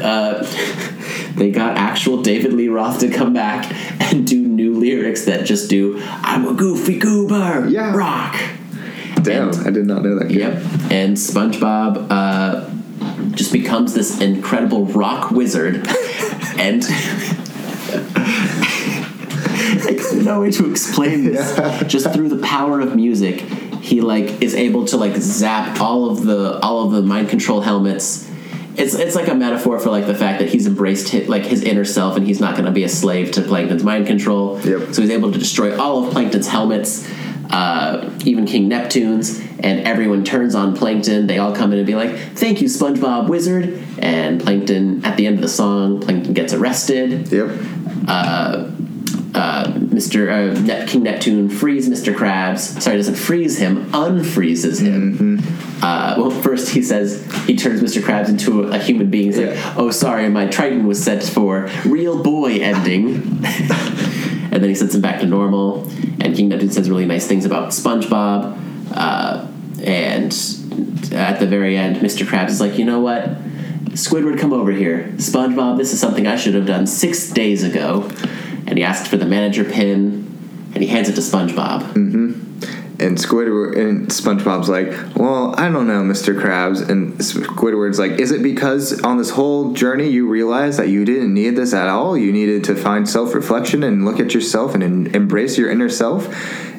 [0.03, 0.43] uh,
[1.37, 5.71] they got actual David Lee Roth to come back and do new lyrics that just
[5.71, 7.95] do "I'm a goofy goober, Yeah.
[7.95, 8.37] rock."
[9.23, 10.31] Damn, And- I did not know that.
[10.31, 10.55] Yep,
[10.91, 12.69] and SpongeBob uh,
[13.35, 15.87] just becomes this incredible rock wizard,
[16.59, 16.85] and.
[19.85, 21.83] Like, no way to explain this.
[21.87, 23.41] Just through the power of music,
[23.81, 27.61] he like is able to like zap all of the all of the mind control
[27.61, 28.29] helmets.
[28.77, 31.63] It's it's like a metaphor for like the fact that he's embraced his, like his
[31.63, 34.59] inner self and he's not going to be a slave to Plankton's mind control.
[34.61, 34.95] Yep.
[34.95, 37.07] So he's able to destroy all of Plankton's helmets,
[37.51, 41.27] uh, even King Neptune's, and everyone turns on Plankton.
[41.27, 45.27] They all come in and be like, "Thank you, SpongeBob Wizard." And Plankton, at the
[45.27, 47.51] end of the song, Plankton gets arrested Yep.
[48.09, 48.69] uh,
[50.03, 50.29] Mr.
[50.31, 52.15] Uh, King Neptune frees Mr.
[52.15, 52.81] Krabs.
[52.81, 55.39] Sorry, doesn't freeze him, unfreezes him.
[55.83, 58.03] Uh, well, first he says he turns Mr.
[58.03, 59.27] Krabs into a, a human being.
[59.27, 64.75] He's like, "Oh, sorry, my Triton was set for real boy ending." and then he
[64.75, 65.89] sets him back to normal.
[66.21, 68.59] And King Neptune says really nice things about SpongeBob.
[68.95, 69.47] Uh,
[69.83, 70.33] and
[71.13, 72.27] at the very end, Mr.
[72.27, 73.29] Krabs is like, "You know what?"
[73.93, 75.13] Squidward, come over here.
[75.17, 78.11] SpongeBob, this is something I should have done six days ago.
[78.73, 81.83] And he asks for the manager pin, and he hands it to SpongeBob.
[81.93, 83.03] Mm-hmm.
[83.03, 86.35] And Squidward and SpongeBob's like, "Well, I don't know, Mr.
[86.35, 91.05] Krabs." And Squidward's like, "Is it because on this whole journey you realized that you
[91.05, 92.17] didn't need this at all?
[92.17, 96.29] You needed to find self-reflection and look at yourself and en- embrace your inner self?"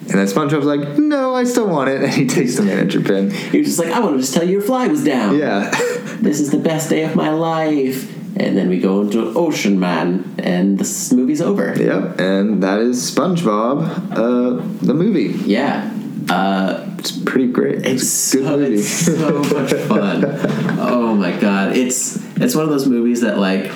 [0.10, 3.30] And then SpongeBob's like, "No, I still want it." And he takes the manager pin.
[3.30, 5.38] He was just like, I want to just tell you your fly was down.
[5.38, 5.70] Yeah.
[6.24, 8.23] This is the best day of my life.
[8.36, 11.76] And then we go into Ocean Man, and this movie's over.
[11.78, 12.20] yep.
[12.20, 15.38] And that is SpongeBob, uh, the movie.
[15.46, 15.92] Yeah.
[16.30, 17.86] Uh, It's pretty great.
[17.86, 18.76] It's It's good so, movie.
[18.76, 20.24] it's so much fun.
[20.80, 23.70] oh my god, it's it's one of those movies that like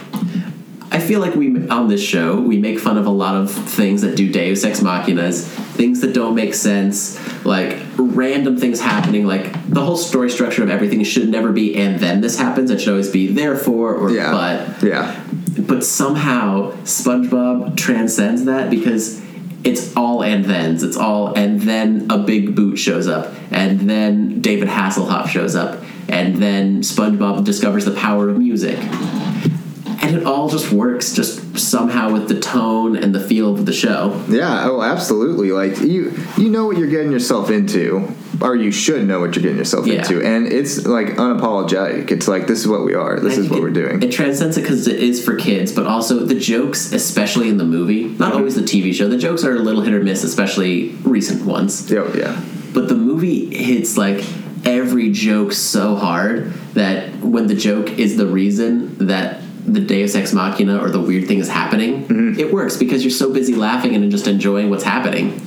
[0.89, 4.01] I feel like we on this show we make fun of a lot of things
[4.03, 5.43] that do Deus Ex Machinas,
[5.75, 9.25] things that don't make sense, like random things happening.
[9.25, 12.71] Like the whole story structure of everything should never be and then this happens.
[12.71, 14.31] It should always be therefore or yeah.
[14.31, 15.23] but yeah.
[15.59, 19.21] but somehow SpongeBob transcends that because
[19.63, 20.83] it's all and thens.
[20.83, 25.83] It's all and then a big boot shows up, and then David Hasselhoff shows up,
[26.07, 28.77] and then SpongeBob discovers the power of music.
[29.99, 33.73] And it all just works just somehow with the tone and the feel of the
[33.73, 34.23] show.
[34.29, 35.51] Yeah, oh, absolutely.
[35.51, 38.07] Like you, you know what you're getting yourself into,
[38.41, 39.95] or you should know what you're getting yourself Yeah.
[39.95, 42.11] into, and it's like unapologetic.
[42.11, 43.19] It's like this is what we are.
[43.19, 44.01] This I is what it- we're doing.
[44.03, 47.65] It transcends it because it is for kids, but also the jokes, especially in the
[47.65, 48.37] movie, not Mm-hmm.
[48.37, 49.07] always the TV show.
[49.09, 51.89] The jokes are a little hit or miss, especially recent ones.
[51.89, 52.39] Yo, yeah,
[52.73, 54.23] But the movie hits like
[54.65, 60.34] every joke so hard that when the joke is the reason that the Deus Ex
[60.34, 62.39] Machina or the weird thing is happening, Mm-hmm.
[62.39, 65.39] it works because you're so busy laughing and just enjoying what's happening.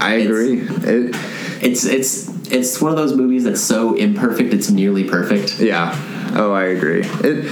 [0.00, 0.60] I It's- agree.
[0.60, 1.16] It,
[1.62, 5.60] It's it's it's one of those movies that's so imperfect it's nearly perfect.
[5.60, 5.96] yeah.
[6.34, 7.02] Oh, I agree.
[7.22, 7.50] It.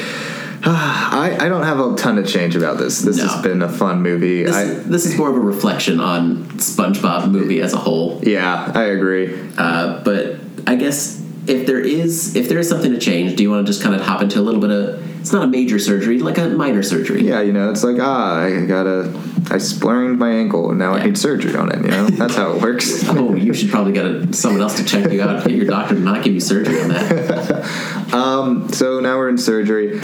[0.63, 3.01] I, I don't have a ton to change about this.
[3.01, 3.27] This No.
[3.29, 4.43] has been a fun movie.
[4.45, 8.21] This, I, this is more of a reflection on SpongeBob movie as a whole.
[8.23, 9.35] yeah, I agree.
[9.57, 13.51] Uh, but I guess if there is if there is something to change, do you
[13.51, 15.79] want to just kind of hop into a little bit of it's not a major
[15.79, 17.27] surgery, like a minor surgery.
[17.27, 19.15] Yeah, you know, it's like ah, I got a,
[19.51, 21.85] I sprained my ankle, and now I need surgery on it.
[21.85, 23.05] You know, that's how it works.
[23.11, 25.45] Oh, you should probably get a, someone else to check you out.
[25.45, 27.67] Get your doctor to not give you surgery on that.
[28.81, 29.99] So now we're in surgery.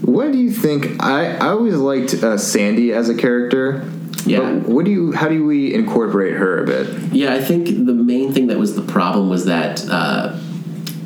[0.00, 1.00] What do you think?
[1.00, 3.88] I, I always liked uh, Sandy as a character.
[4.26, 4.40] Yeah.
[4.40, 5.12] But what do you?
[5.12, 7.12] How do we incorporate her a bit?
[7.12, 10.38] Yeah, I think the main thing that was the problem was that uh,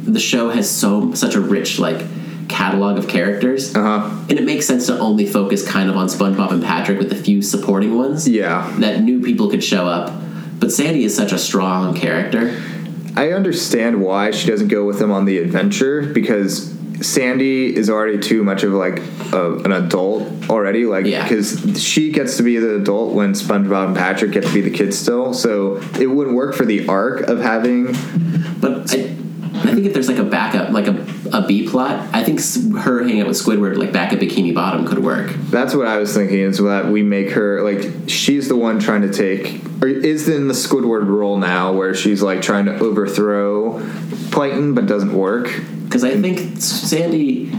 [0.05, 2.01] the show has so such a rich like
[2.49, 4.11] catalog of characters, Uh huh.
[4.29, 7.17] and it makes sense to only focus kind of on SpongeBob and Patrick with a
[7.17, 8.29] few supporting ones.
[8.29, 8.73] Yeah.
[8.81, 10.13] that new people could show up.
[10.61, 12.61] But Sandy is such a strong character.
[13.17, 18.19] I understand why she doesn't go with him on the adventure because Sandy is already
[18.19, 18.99] too much of like
[19.33, 20.85] a, an adult already.
[20.87, 21.23] Like, Yeah.
[21.23, 24.71] because she gets to be the adult when SpongeBob and Patrick get to be the
[24.71, 25.35] kids still.
[25.35, 27.95] So it wouldn't work for the arc of having.
[28.61, 29.15] But I,
[29.67, 32.41] I think if there's like a backup, like a, a B plot, I think
[32.83, 35.31] her hanging out with Squidward like back at Bikini Bottom could work.
[35.51, 39.03] That's what I was thinking is that we make her like she's the one trying
[39.03, 43.81] to take or is in the Squidward role now where she's like trying to overthrow
[44.31, 45.53] Plankton but doesn't work.
[45.85, 47.53] Because I think Sandy,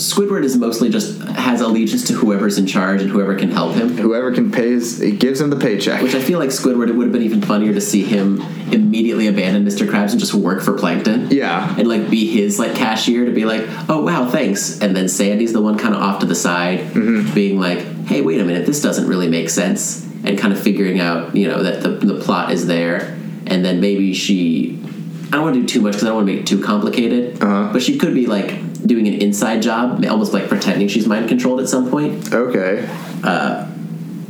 [0.00, 3.96] Squidward is mostly just has allegiance to whoever's in charge and whoever can help him.
[3.96, 6.02] Whoever can pay his, it gives him the paycheck.
[6.02, 8.40] Which I feel like Squidward, it would have been even funnier to see him
[8.72, 9.86] immediately abandon Mr.
[9.86, 11.30] Krabs and just work for Plankton.
[11.30, 11.76] Yeah.
[11.78, 14.80] And like be his like cashier to be like, oh wow, thanks.
[14.80, 17.34] And then Sandy's the one kind of off to the side, Mm-hmm.
[17.34, 20.04] being like, hey, wait a minute, this doesn't really make sense.
[20.24, 23.16] And kind of figuring out, you know, that the, the plot is there.
[23.46, 24.78] And then maybe she,
[25.28, 26.62] I don't want to do too much because I don't want to make it too
[26.62, 27.42] complicated.
[27.42, 27.72] Uh-huh.
[27.72, 31.60] But she could be like doing an inside job, almost like pretending she's mind controlled
[31.60, 32.88] at some point Okay.
[33.22, 33.66] Uh,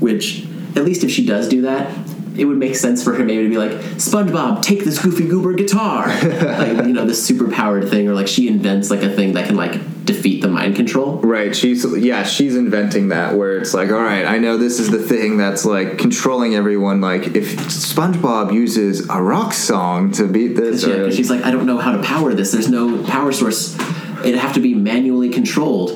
[0.01, 0.47] which
[0.77, 1.97] at least if she does do that
[2.37, 5.53] it would make sense for her maybe to be like spongebob take this goofy goober
[5.53, 9.33] guitar like you know this super powered thing or like she invents like a thing
[9.33, 9.73] that can like
[10.05, 11.55] defeat the mind control Right.
[11.55, 14.99] She's yeah, she's inventing that where it's like, all right, I know this is the
[14.99, 17.01] thing that's like controlling everyone.
[17.01, 21.67] Like if SpongeBob uses a rock song to beat this, or, she's like i don't
[21.67, 23.77] know how to power this there's no power source
[24.25, 25.91] it'd have to be manually controlled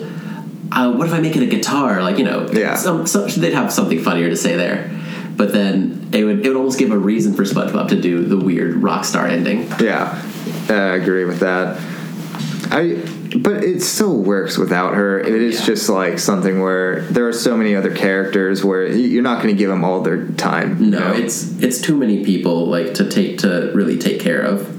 [0.73, 2.75] uh, what if i make it a guitar like you know Yeah.
[2.77, 4.91] some, some, they'd have something funnier to say there
[5.37, 8.37] but then it would it would almost give a reason for spongebob to do the
[8.37, 10.21] weird rock star ending yeah,
[10.69, 11.79] I agree with that.
[12.71, 13.03] I
[13.37, 15.19] but it still works without her.
[15.19, 15.67] It is Yeah.
[15.67, 19.59] just like something where there are so many other characters where you're not going to
[19.59, 20.83] give them all their time.
[20.83, 21.13] you No, know?
[21.15, 24.71] it's it's too many people like to take to really take care of.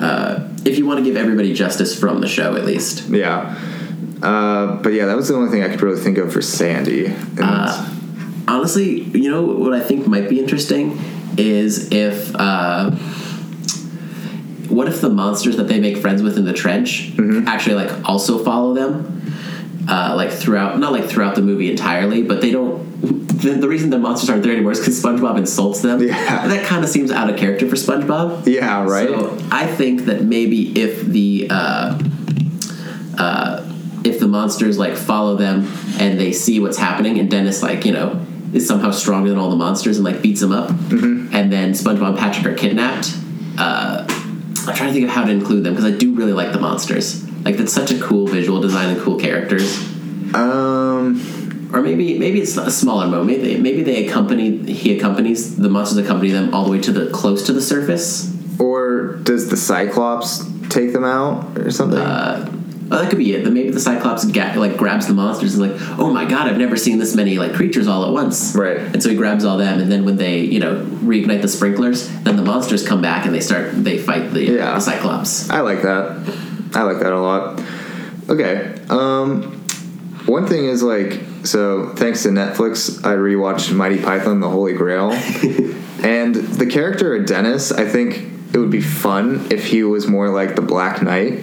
[0.00, 3.08] Uh, if you want to give everybody justice from the show, at least.
[3.08, 3.58] yeah.
[4.22, 7.06] Uh, but yeah, that was the only thing I could really think of for Sandy.
[7.06, 7.88] And Uh,
[8.48, 10.98] honestly, you know what I think might be interesting
[11.38, 12.90] is if uh,
[14.68, 17.12] what if the monsters that they make friends with in the trench
[17.46, 19.19] actually like also follow them,
[19.90, 22.88] uh, like throughout not like throughout the movie entirely, but they don't.
[23.40, 26.02] The, the reason the monsters aren't there anymore is because SpongeBob insults them.
[26.02, 26.46] Yeah.
[26.46, 28.46] that kind of seems out of character for SpongeBob.
[28.46, 29.08] yeah, right.
[29.08, 31.98] So I think that maybe if the uh,
[33.18, 33.66] uh,
[34.04, 35.66] if the monsters like follow them
[35.98, 39.50] and they see what's happening, and Dennis like you know is somehow stronger than all
[39.50, 41.34] the monsters and like beats them up, Mm-hmm.
[41.34, 43.14] and then SpongeBob and Patrick are kidnapped.
[43.58, 46.52] Uh, I'm trying to think of how to include them because I do really like
[46.52, 47.19] the monsters.
[47.44, 49.78] Like that's such a cool visual design and cool characters.
[50.34, 51.20] um.
[51.72, 53.26] Or maybe maybe it's a smaller moment.
[53.28, 56.90] Maybe they, maybe they accompany he accompanies the monsters accompany them all the way to
[56.90, 58.36] the close to the surface.
[58.58, 61.98] Or does the Cyclops take them out or something?
[62.00, 62.50] Uh,
[62.88, 63.44] well, that could be it.
[63.44, 66.58] Then maybe the Cyclops ga- like grabs the monsters and like, oh my god, I've
[66.58, 68.52] never seen this many like creatures all at once.
[68.56, 68.78] Right.
[68.78, 72.08] And so he grabs all them, and then when they you know reignite the sprinklers,
[72.24, 74.74] then the monsters come back and they start they fight the, Yeah.
[74.74, 75.48] the Cyclops.
[75.50, 76.36] I like that.
[76.74, 77.60] I like that a lot.
[78.28, 78.76] Okay.
[78.88, 79.60] Um,
[80.26, 85.10] one thing is like, so thanks to Netflix, I rewatched Monty Python: The Holy Grail,
[86.02, 87.72] and the character of Dennis.
[87.72, 91.40] I think it would be fun if he was more like the Black Knight.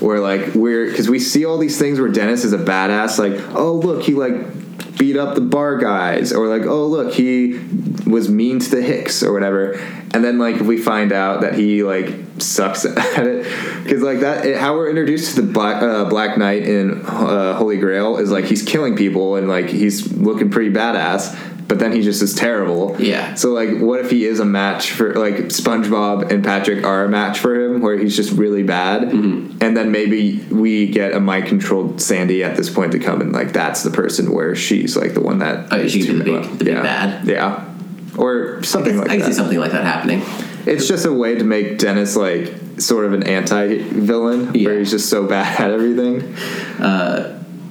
[0.00, 3.40] Where like we're because we see all these things where Dennis is a badass, like
[3.56, 7.58] oh look he like beat up the bar guys, or like oh look he
[8.06, 9.72] was mean to the Hicks or whatever,
[10.12, 13.44] and then like we find out that he like sucks at it
[13.84, 17.54] because like that it, how we're introduced to the Black uh, Black Knight in uh,
[17.54, 21.38] Holy Grail is like he's killing people and like he's looking pretty badass.
[21.66, 22.94] But then he just is terrible.
[23.00, 23.32] Yeah.
[23.36, 27.08] So like, what if he is a match for like SpongeBob and Patrick are a
[27.08, 29.58] match for him, where he's just really bad, Mm-hmm.
[29.62, 33.32] and then maybe we get a mind controlled Sandy at this point to come and
[33.32, 36.32] like that's the person where she's like the one that Oh, she is could be
[36.32, 36.82] the big- the big yeah.
[36.82, 37.26] bad.
[37.26, 37.73] yeah,
[38.16, 39.26] or something I like that.
[39.26, 40.22] see something like that happening.
[40.66, 44.68] It's just a way to make Dennis like sort of an anti-villain, Yeah.
[44.70, 46.34] where he's just so bad at everything.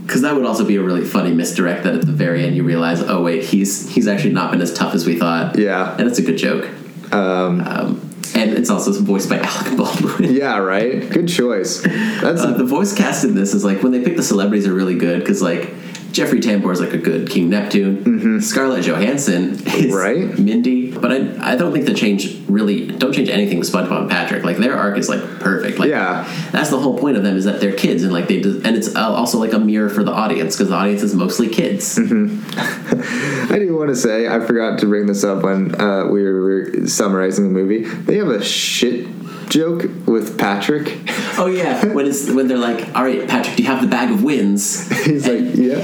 [0.05, 2.63] because that would also be a really funny misdirect that at the very end you
[2.63, 5.57] realize, oh wait, he's he's actually not been as tough as we thought.
[5.57, 5.95] Yeah.
[5.97, 6.69] and it's a good joke.
[7.11, 10.33] Um, Um, and it's also voiced by Alec Baldwin.
[10.41, 11.07] yeah, right.
[11.09, 11.81] Good choice.
[11.81, 14.73] That's Uh, the voice cast in this is like when they pick the celebrities are
[14.73, 15.73] really good because like
[16.13, 18.39] Jeffrey Tambor is like a good King Neptune.
[18.39, 19.93] Scarlett Johansson is Mm-hmm.
[19.93, 20.39] Right.
[20.39, 24.09] Mindy, but I I don't think the change really don't change anything with SpongeBob and
[24.11, 24.43] Patrick.
[24.43, 25.79] Like their arc is like perfect.
[25.79, 26.23] Like Yeah.
[26.51, 28.77] that's the whole point of them is that they're kids and like they do, and
[28.77, 31.97] it's also like a mirror for the audience because the audience is mostly kids.
[31.97, 36.87] I do want to say I forgot to bring this up when uh, we were
[36.87, 37.83] summarizing the movie.
[37.85, 39.07] They have a shit
[39.49, 40.99] joke with Patrick.
[41.37, 44.11] oh yeah, when it's when they're like, all right, Patrick, do you have the bag
[44.11, 44.87] of wins?
[45.05, 45.79] He's like, yeah.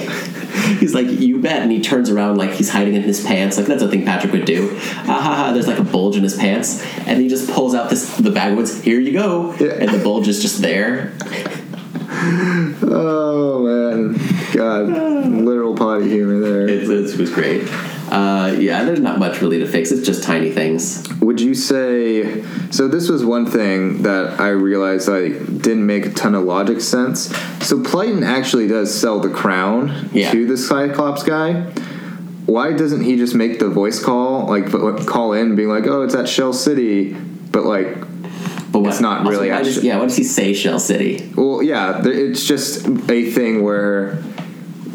[0.79, 3.57] He's like, you bet, and he turns around like he's hiding in his pants.
[3.57, 4.69] Like that's a thing Patrick would do.
[4.73, 7.89] Ah, ha, ha, there's like a bulge in his pants, and he just pulls out
[7.89, 8.81] this the bag of wins.
[8.81, 9.73] Here you go, Yeah.
[9.79, 11.13] and the bulge is just there.
[12.81, 14.17] Oh man,
[14.53, 14.87] God,
[15.43, 16.67] literal potty humor there.
[16.67, 17.67] It, it was great.
[18.11, 19.91] Uh, yeah, there's not much really to fix.
[19.91, 21.07] It's just tiny things.
[21.21, 22.87] Would you say so?
[22.87, 27.35] This was one thing that I realized like didn't make a ton of logic sense.
[27.65, 30.31] So Plankton actually does sell the crown Yeah.
[30.31, 31.71] to the Cyclops guy.
[32.45, 34.71] Why doesn't he just make the voice call, like
[35.05, 37.15] call in, being like, "Oh, it's at Shell City,"
[37.51, 37.95] but like
[38.71, 41.31] But what, It's not also, really does- actually- yeah, what does he say Shell City?
[41.35, 44.19] Well, yeah, it's just a thing where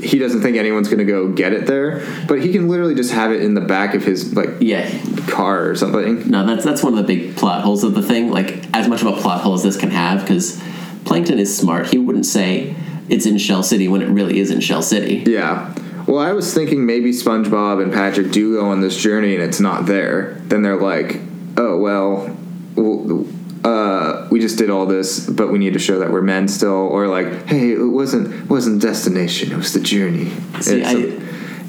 [0.04, 3.12] he doesn't think anyone's going to go get it there, but he can literally just
[3.12, 4.88] have it in the back of his like Yeah,
[5.28, 6.28] car or something.
[6.30, 8.30] no, that's that's one of the big plot holes of the thing.
[8.30, 10.62] Like as much of a plot hole as this can have, because
[11.04, 11.88] Plankton is smart.
[11.88, 12.74] He wouldn't say
[13.08, 15.24] it's in Shell City when it really is in Shell City.
[15.30, 15.74] Yeah.
[16.06, 19.60] Well, I was thinking maybe SpongeBob and Patrick do go on this journey and it's
[19.60, 20.34] not there.
[20.44, 21.18] Then they're like,
[21.56, 22.36] "Oh well,
[22.76, 23.26] well
[23.64, 26.70] uh, we just did all this, but we need to show that we're men still."
[26.70, 31.20] Or like, "Hey, it wasn't wasn't destination; it was the journey." See, and, so-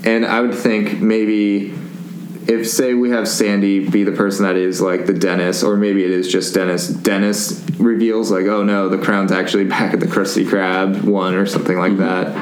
[0.09, 1.73] and I would think maybe
[2.47, 6.03] if say we have Sandy be the person that is like the Dennis, or maybe
[6.03, 6.87] it is just Dennis.
[6.87, 11.45] Dennis reveals like, "Oh no, the crown's actually back at the Krusty Krab one," or
[11.45, 12.35] something like that.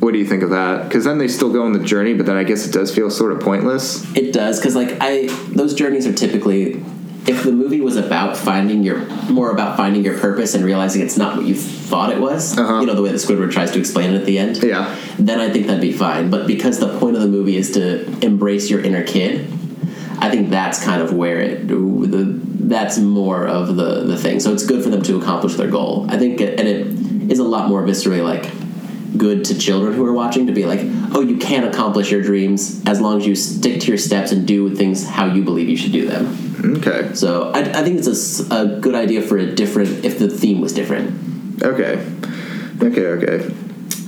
[0.00, 0.88] What do you think of that?
[0.88, 3.08] Because then they still go on the journey, but then I guess it does feel
[3.08, 4.04] sort of pointless.
[4.16, 6.82] It does because like I those journeys are typically
[7.26, 8.98] if the movie was about finding your
[9.30, 12.80] more about finding your purpose and realizing it's not what you thought it was, Uh-huh.
[12.80, 14.62] you know the way that Squidward tries to explain it at the end.
[14.62, 14.96] Yeah.
[15.18, 16.30] Then I think that'd be fine.
[16.30, 19.46] But because the point of the movie is to embrace your inner kid,
[20.18, 24.40] I think that's kind of where it the that's more of the the thing.
[24.40, 26.06] So it's good for them to accomplish their goal.
[26.08, 28.46] I think it, and it is a lot more viscerally like
[29.16, 30.80] good to children who are watching to be like,
[31.14, 34.46] oh, you can accomplish your dreams as long as you stick to your steps and
[34.46, 36.76] do things how you believe you should do them.
[36.78, 37.14] Okay.
[37.14, 40.60] So I, I think it's a, a good idea for a different if the theme
[40.60, 41.62] was different.
[41.62, 42.04] Okay.
[42.80, 43.06] Okay.
[43.06, 43.54] Okay.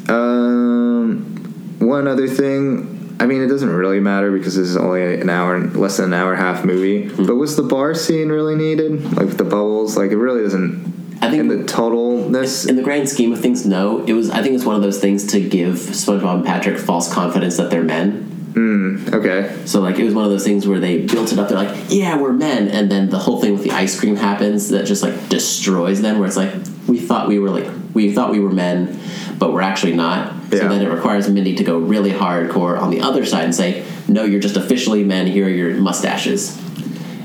[0.09, 3.17] Um, one other thing.
[3.21, 6.15] I mean, it doesn't really matter because this is only an hour, less than an
[6.15, 7.09] hour and a half movie.
[7.09, 9.17] But was the bar scene really needed?
[9.17, 9.97] Like the bubbles?
[9.97, 10.94] Like it really doesn't.
[11.25, 12.69] I think in the totalness.
[12.69, 14.05] in the grand scheme of things, no.
[14.05, 14.31] It was.
[14.31, 17.71] I think it's one of those things to give SpongeBob and Patrick false confidence that
[17.71, 18.31] they're men.
[18.55, 19.57] Hmm, okay.
[19.65, 21.49] So like it was one of those things where they built it up.
[21.49, 24.69] They're like, yeah, we're men, and then the whole thing with the ice cream happens
[24.69, 26.19] that just like destroys them.
[26.19, 26.53] Where it's like
[26.87, 29.01] we thought we were like we thought we were men,
[29.39, 30.35] but we're actually not.
[30.51, 30.61] Yeah.
[30.61, 33.85] So then it requires Mindy to go really hardcore on the other side and say,
[34.07, 35.27] no, you're just officially men.
[35.27, 36.61] Here are your mustaches.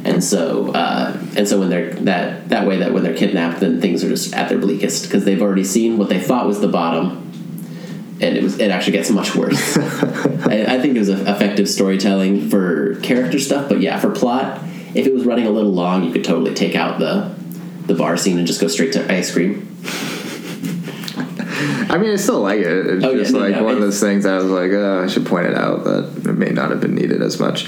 [0.04, 3.82] And so, uh, and so when they're that that way, that when they're kidnapped, then
[3.82, 6.70] things are just at their bleakest because they've already seen what they thought was the
[6.70, 7.18] bottom,
[8.22, 9.78] and it was it actually gets much worse.
[9.78, 14.62] I, I think it was a, effective storytelling for character stuff, but yeah, for plot,
[14.95, 17.36] if it was running a little long, you could totally take out the
[17.86, 19.66] the bar scene and just go straight to ice cream.
[21.89, 22.68] I mean, I still like it.
[22.68, 25.04] It's Oh, yeah, just no, like no, one of those things I was like, oh,
[25.04, 27.68] I should point it out that it may not have been needed as much.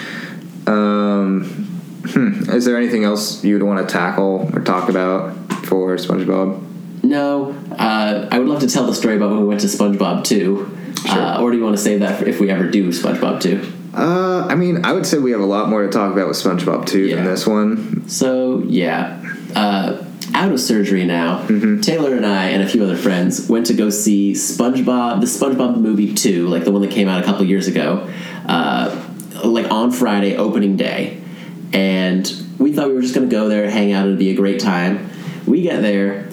[0.67, 1.70] Um,
[2.06, 5.36] hmm, is there anything else you'd want to tackle or talk about
[5.66, 6.62] for SpongeBob?
[7.04, 10.24] No, uh, I would love to tell the story about when we went to SpongeBob
[10.24, 10.78] 2.
[11.10, 13.74] Uh, or do you want to save that for if we ever do SpongeBob 2?
[13.93, 16.38] Uh, I mean, I would say we have a lot more to talk about with
[16.38, 17.16] SpongeBob 2 Yeah.
[17.18, 18.08] than this one.
[18.08, 19.22] So, yeah.
[19.56, 21.45] Uh, out of surgery now,
[21.82, 25.78] Taylor and I and a few other friends went to go see SpongeBob, the SpongeBob
[25.78, 28.08] movie 2, like the one that came out a couple years ago,
[28.47, 28.95] uh,
[29.43, 31.20] like on Friday, opening day.
[31.74, 34.36] And we thought we were just going to go there, hang out, it'd be a
[34.36, 35.09] great time.
[35.47, 36.30] We get there,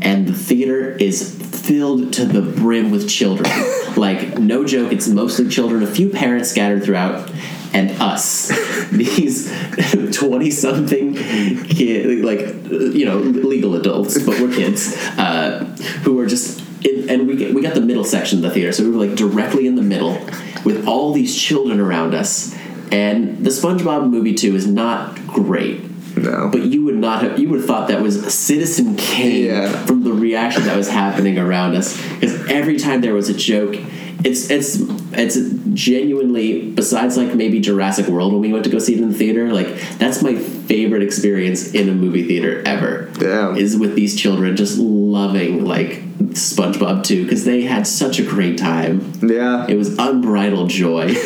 [0.00, 3.50] and the theater is filled to the brim with children.
[3.96, 7.30] like, no joke, it's mostly children, a few parents scattered throughout.
[7.74, 8.48] and us.
[8.92, 9.50] These
[10.18, 12.40] 20 something kid, like,
[12.70, 15.64] you know, legal adults, but we're kids, uh,
[16.02, 16.60] who are just.
[16.84, 19.06] In, and we, get, we got the middle section of the theater, so we were
[19.06, 20.18] like directly in the middle
[20.64, 22.54] with all these children around us.
[22.92, 25.80] And the SpongeBob movie, too, is not great.
[26.16, 26.50] No.
[26.52, 29.84] But you would not have, you would have thought that was Citizen Kane Yeah.
[29.86, 31.96] from the reaction that was happening around us.
[32.14, 33.76] Because every time there was a joke,
[34.24, 34.76] it's it's
[35.14, 35.36] it's
[35.72, 39.16] genuinely besides like maybe Jurassic World when we went to go see it in the
[39.18, 39.52] theater.
[39.52, 39.68] Like
[39.98, 43.10] that's my favorite experience in a movie theater ever.
[43.20, 43.54] Yeah.
[43.56, 48.58] is with these children just loving like SpongeBob too because they had such a great
[48.58, 49.12] time.
[49.22, 49.66] yeah.
[49.68, 51.14] It was unbridled joy.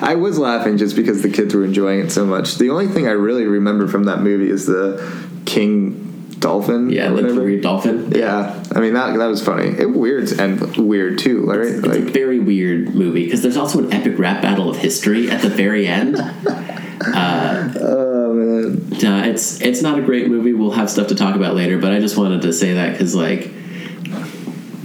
[0.00, 2.56] I was laughing just because the kids were enjoying it so much.
[2.56, 5.00] The only thing I really remember from that movie is the
[5.46, 6.00] King
[6.40, 6.90] Dolphin.
[6.90, 8.10] yeah, like the weird dolphin.
[8.14, 9.68] Yeah, I mean that that was funny.
[9.68, 11.60] It weird and weird too, right?
[11.60, 15.30] It's a Like very weird movie because there's also an epic rap battle of history
[15.30, 16.16] at the very end.
[17.06, 20.52] oh man, Uh, it's it's not a great movie.
[20.52, 23.14] We'll have stuff to talk about later, but I just wanted to say that because
[23.14, 23.50] like,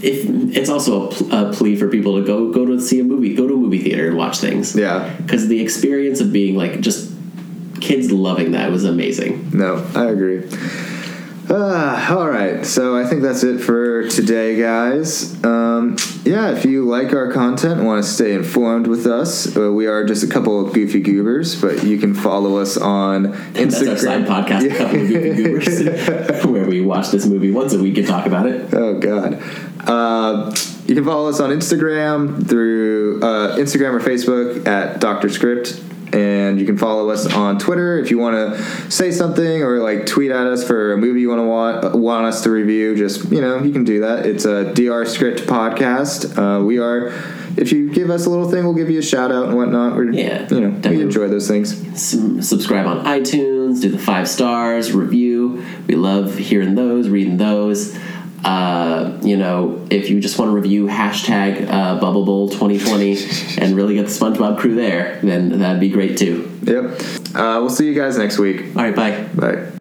[0.04, 0.26] if
[0.56, 3.36] it's also a, pl- a plea for people to go go to see a movie,
[3.36, 4.76] go to a movie theater and watch things.
[4.76, 5.14] yeah.
[5.18, 7.12] because the experience of being like just
[7.82, 9.50] kids loving that was amazing.
[9.54, 10.44] No, I agree.
[11.50, 15.44] Uh, all right, so I think that's it for today, guys.
[15.44, 19.72] Um, yeah, if you like our content and want to stay informed with us, uh,
[19.72, 23.82] we are just a couple of goofy goobers, but you can follow us on That's
[23.82, 24.28] our side Instagram.
[24.28, 28.06] podcast, a couple of goofy goobers, where we watch this movie once a week and
[28.08, 28.72] talk about it.
[28.72, 29.42] Oh God.
[29.88, 30.54] Uh,
[30.86, 35.82] you can follow us on Instagram through uh, Instagram or Facebook at Doctor Script,
[36.14, 40.06] and you can follow us on Twitter if you want to say something or like
[40.06, 42.96] tweet at us for a movie you want to want want us to review.
[42.96, 44.26] Just you know, you can do that.
[44.26, 46.38] It's a DR Script podcast.
[46.38, 47.14] Uh, we are.
[47.58, 49.96] If you give us a little thing, we'll give you a shout out and whatnot.
[49.96, 51.74] We're, Yeah, you know, we enjoy those things.
[51.92, 55.66] S- subscribe on iTunes, do the five stars, review.
[55.88, 57.98] We love hearing those, reading those.
[58.44, 63.76] Uh, you know, if you just want to review hashtag uh, Bubble Bowl 2020 and
[63.76, 66.50] really get the SpongeBob crew there, then that'd be great too.
[66.64, 67.02] Yep.
[67.36, 68.76] Uh, we'll see you guys next week.
[68.76, 69.24] All right, bye.
[69.36, 69.79] Bye.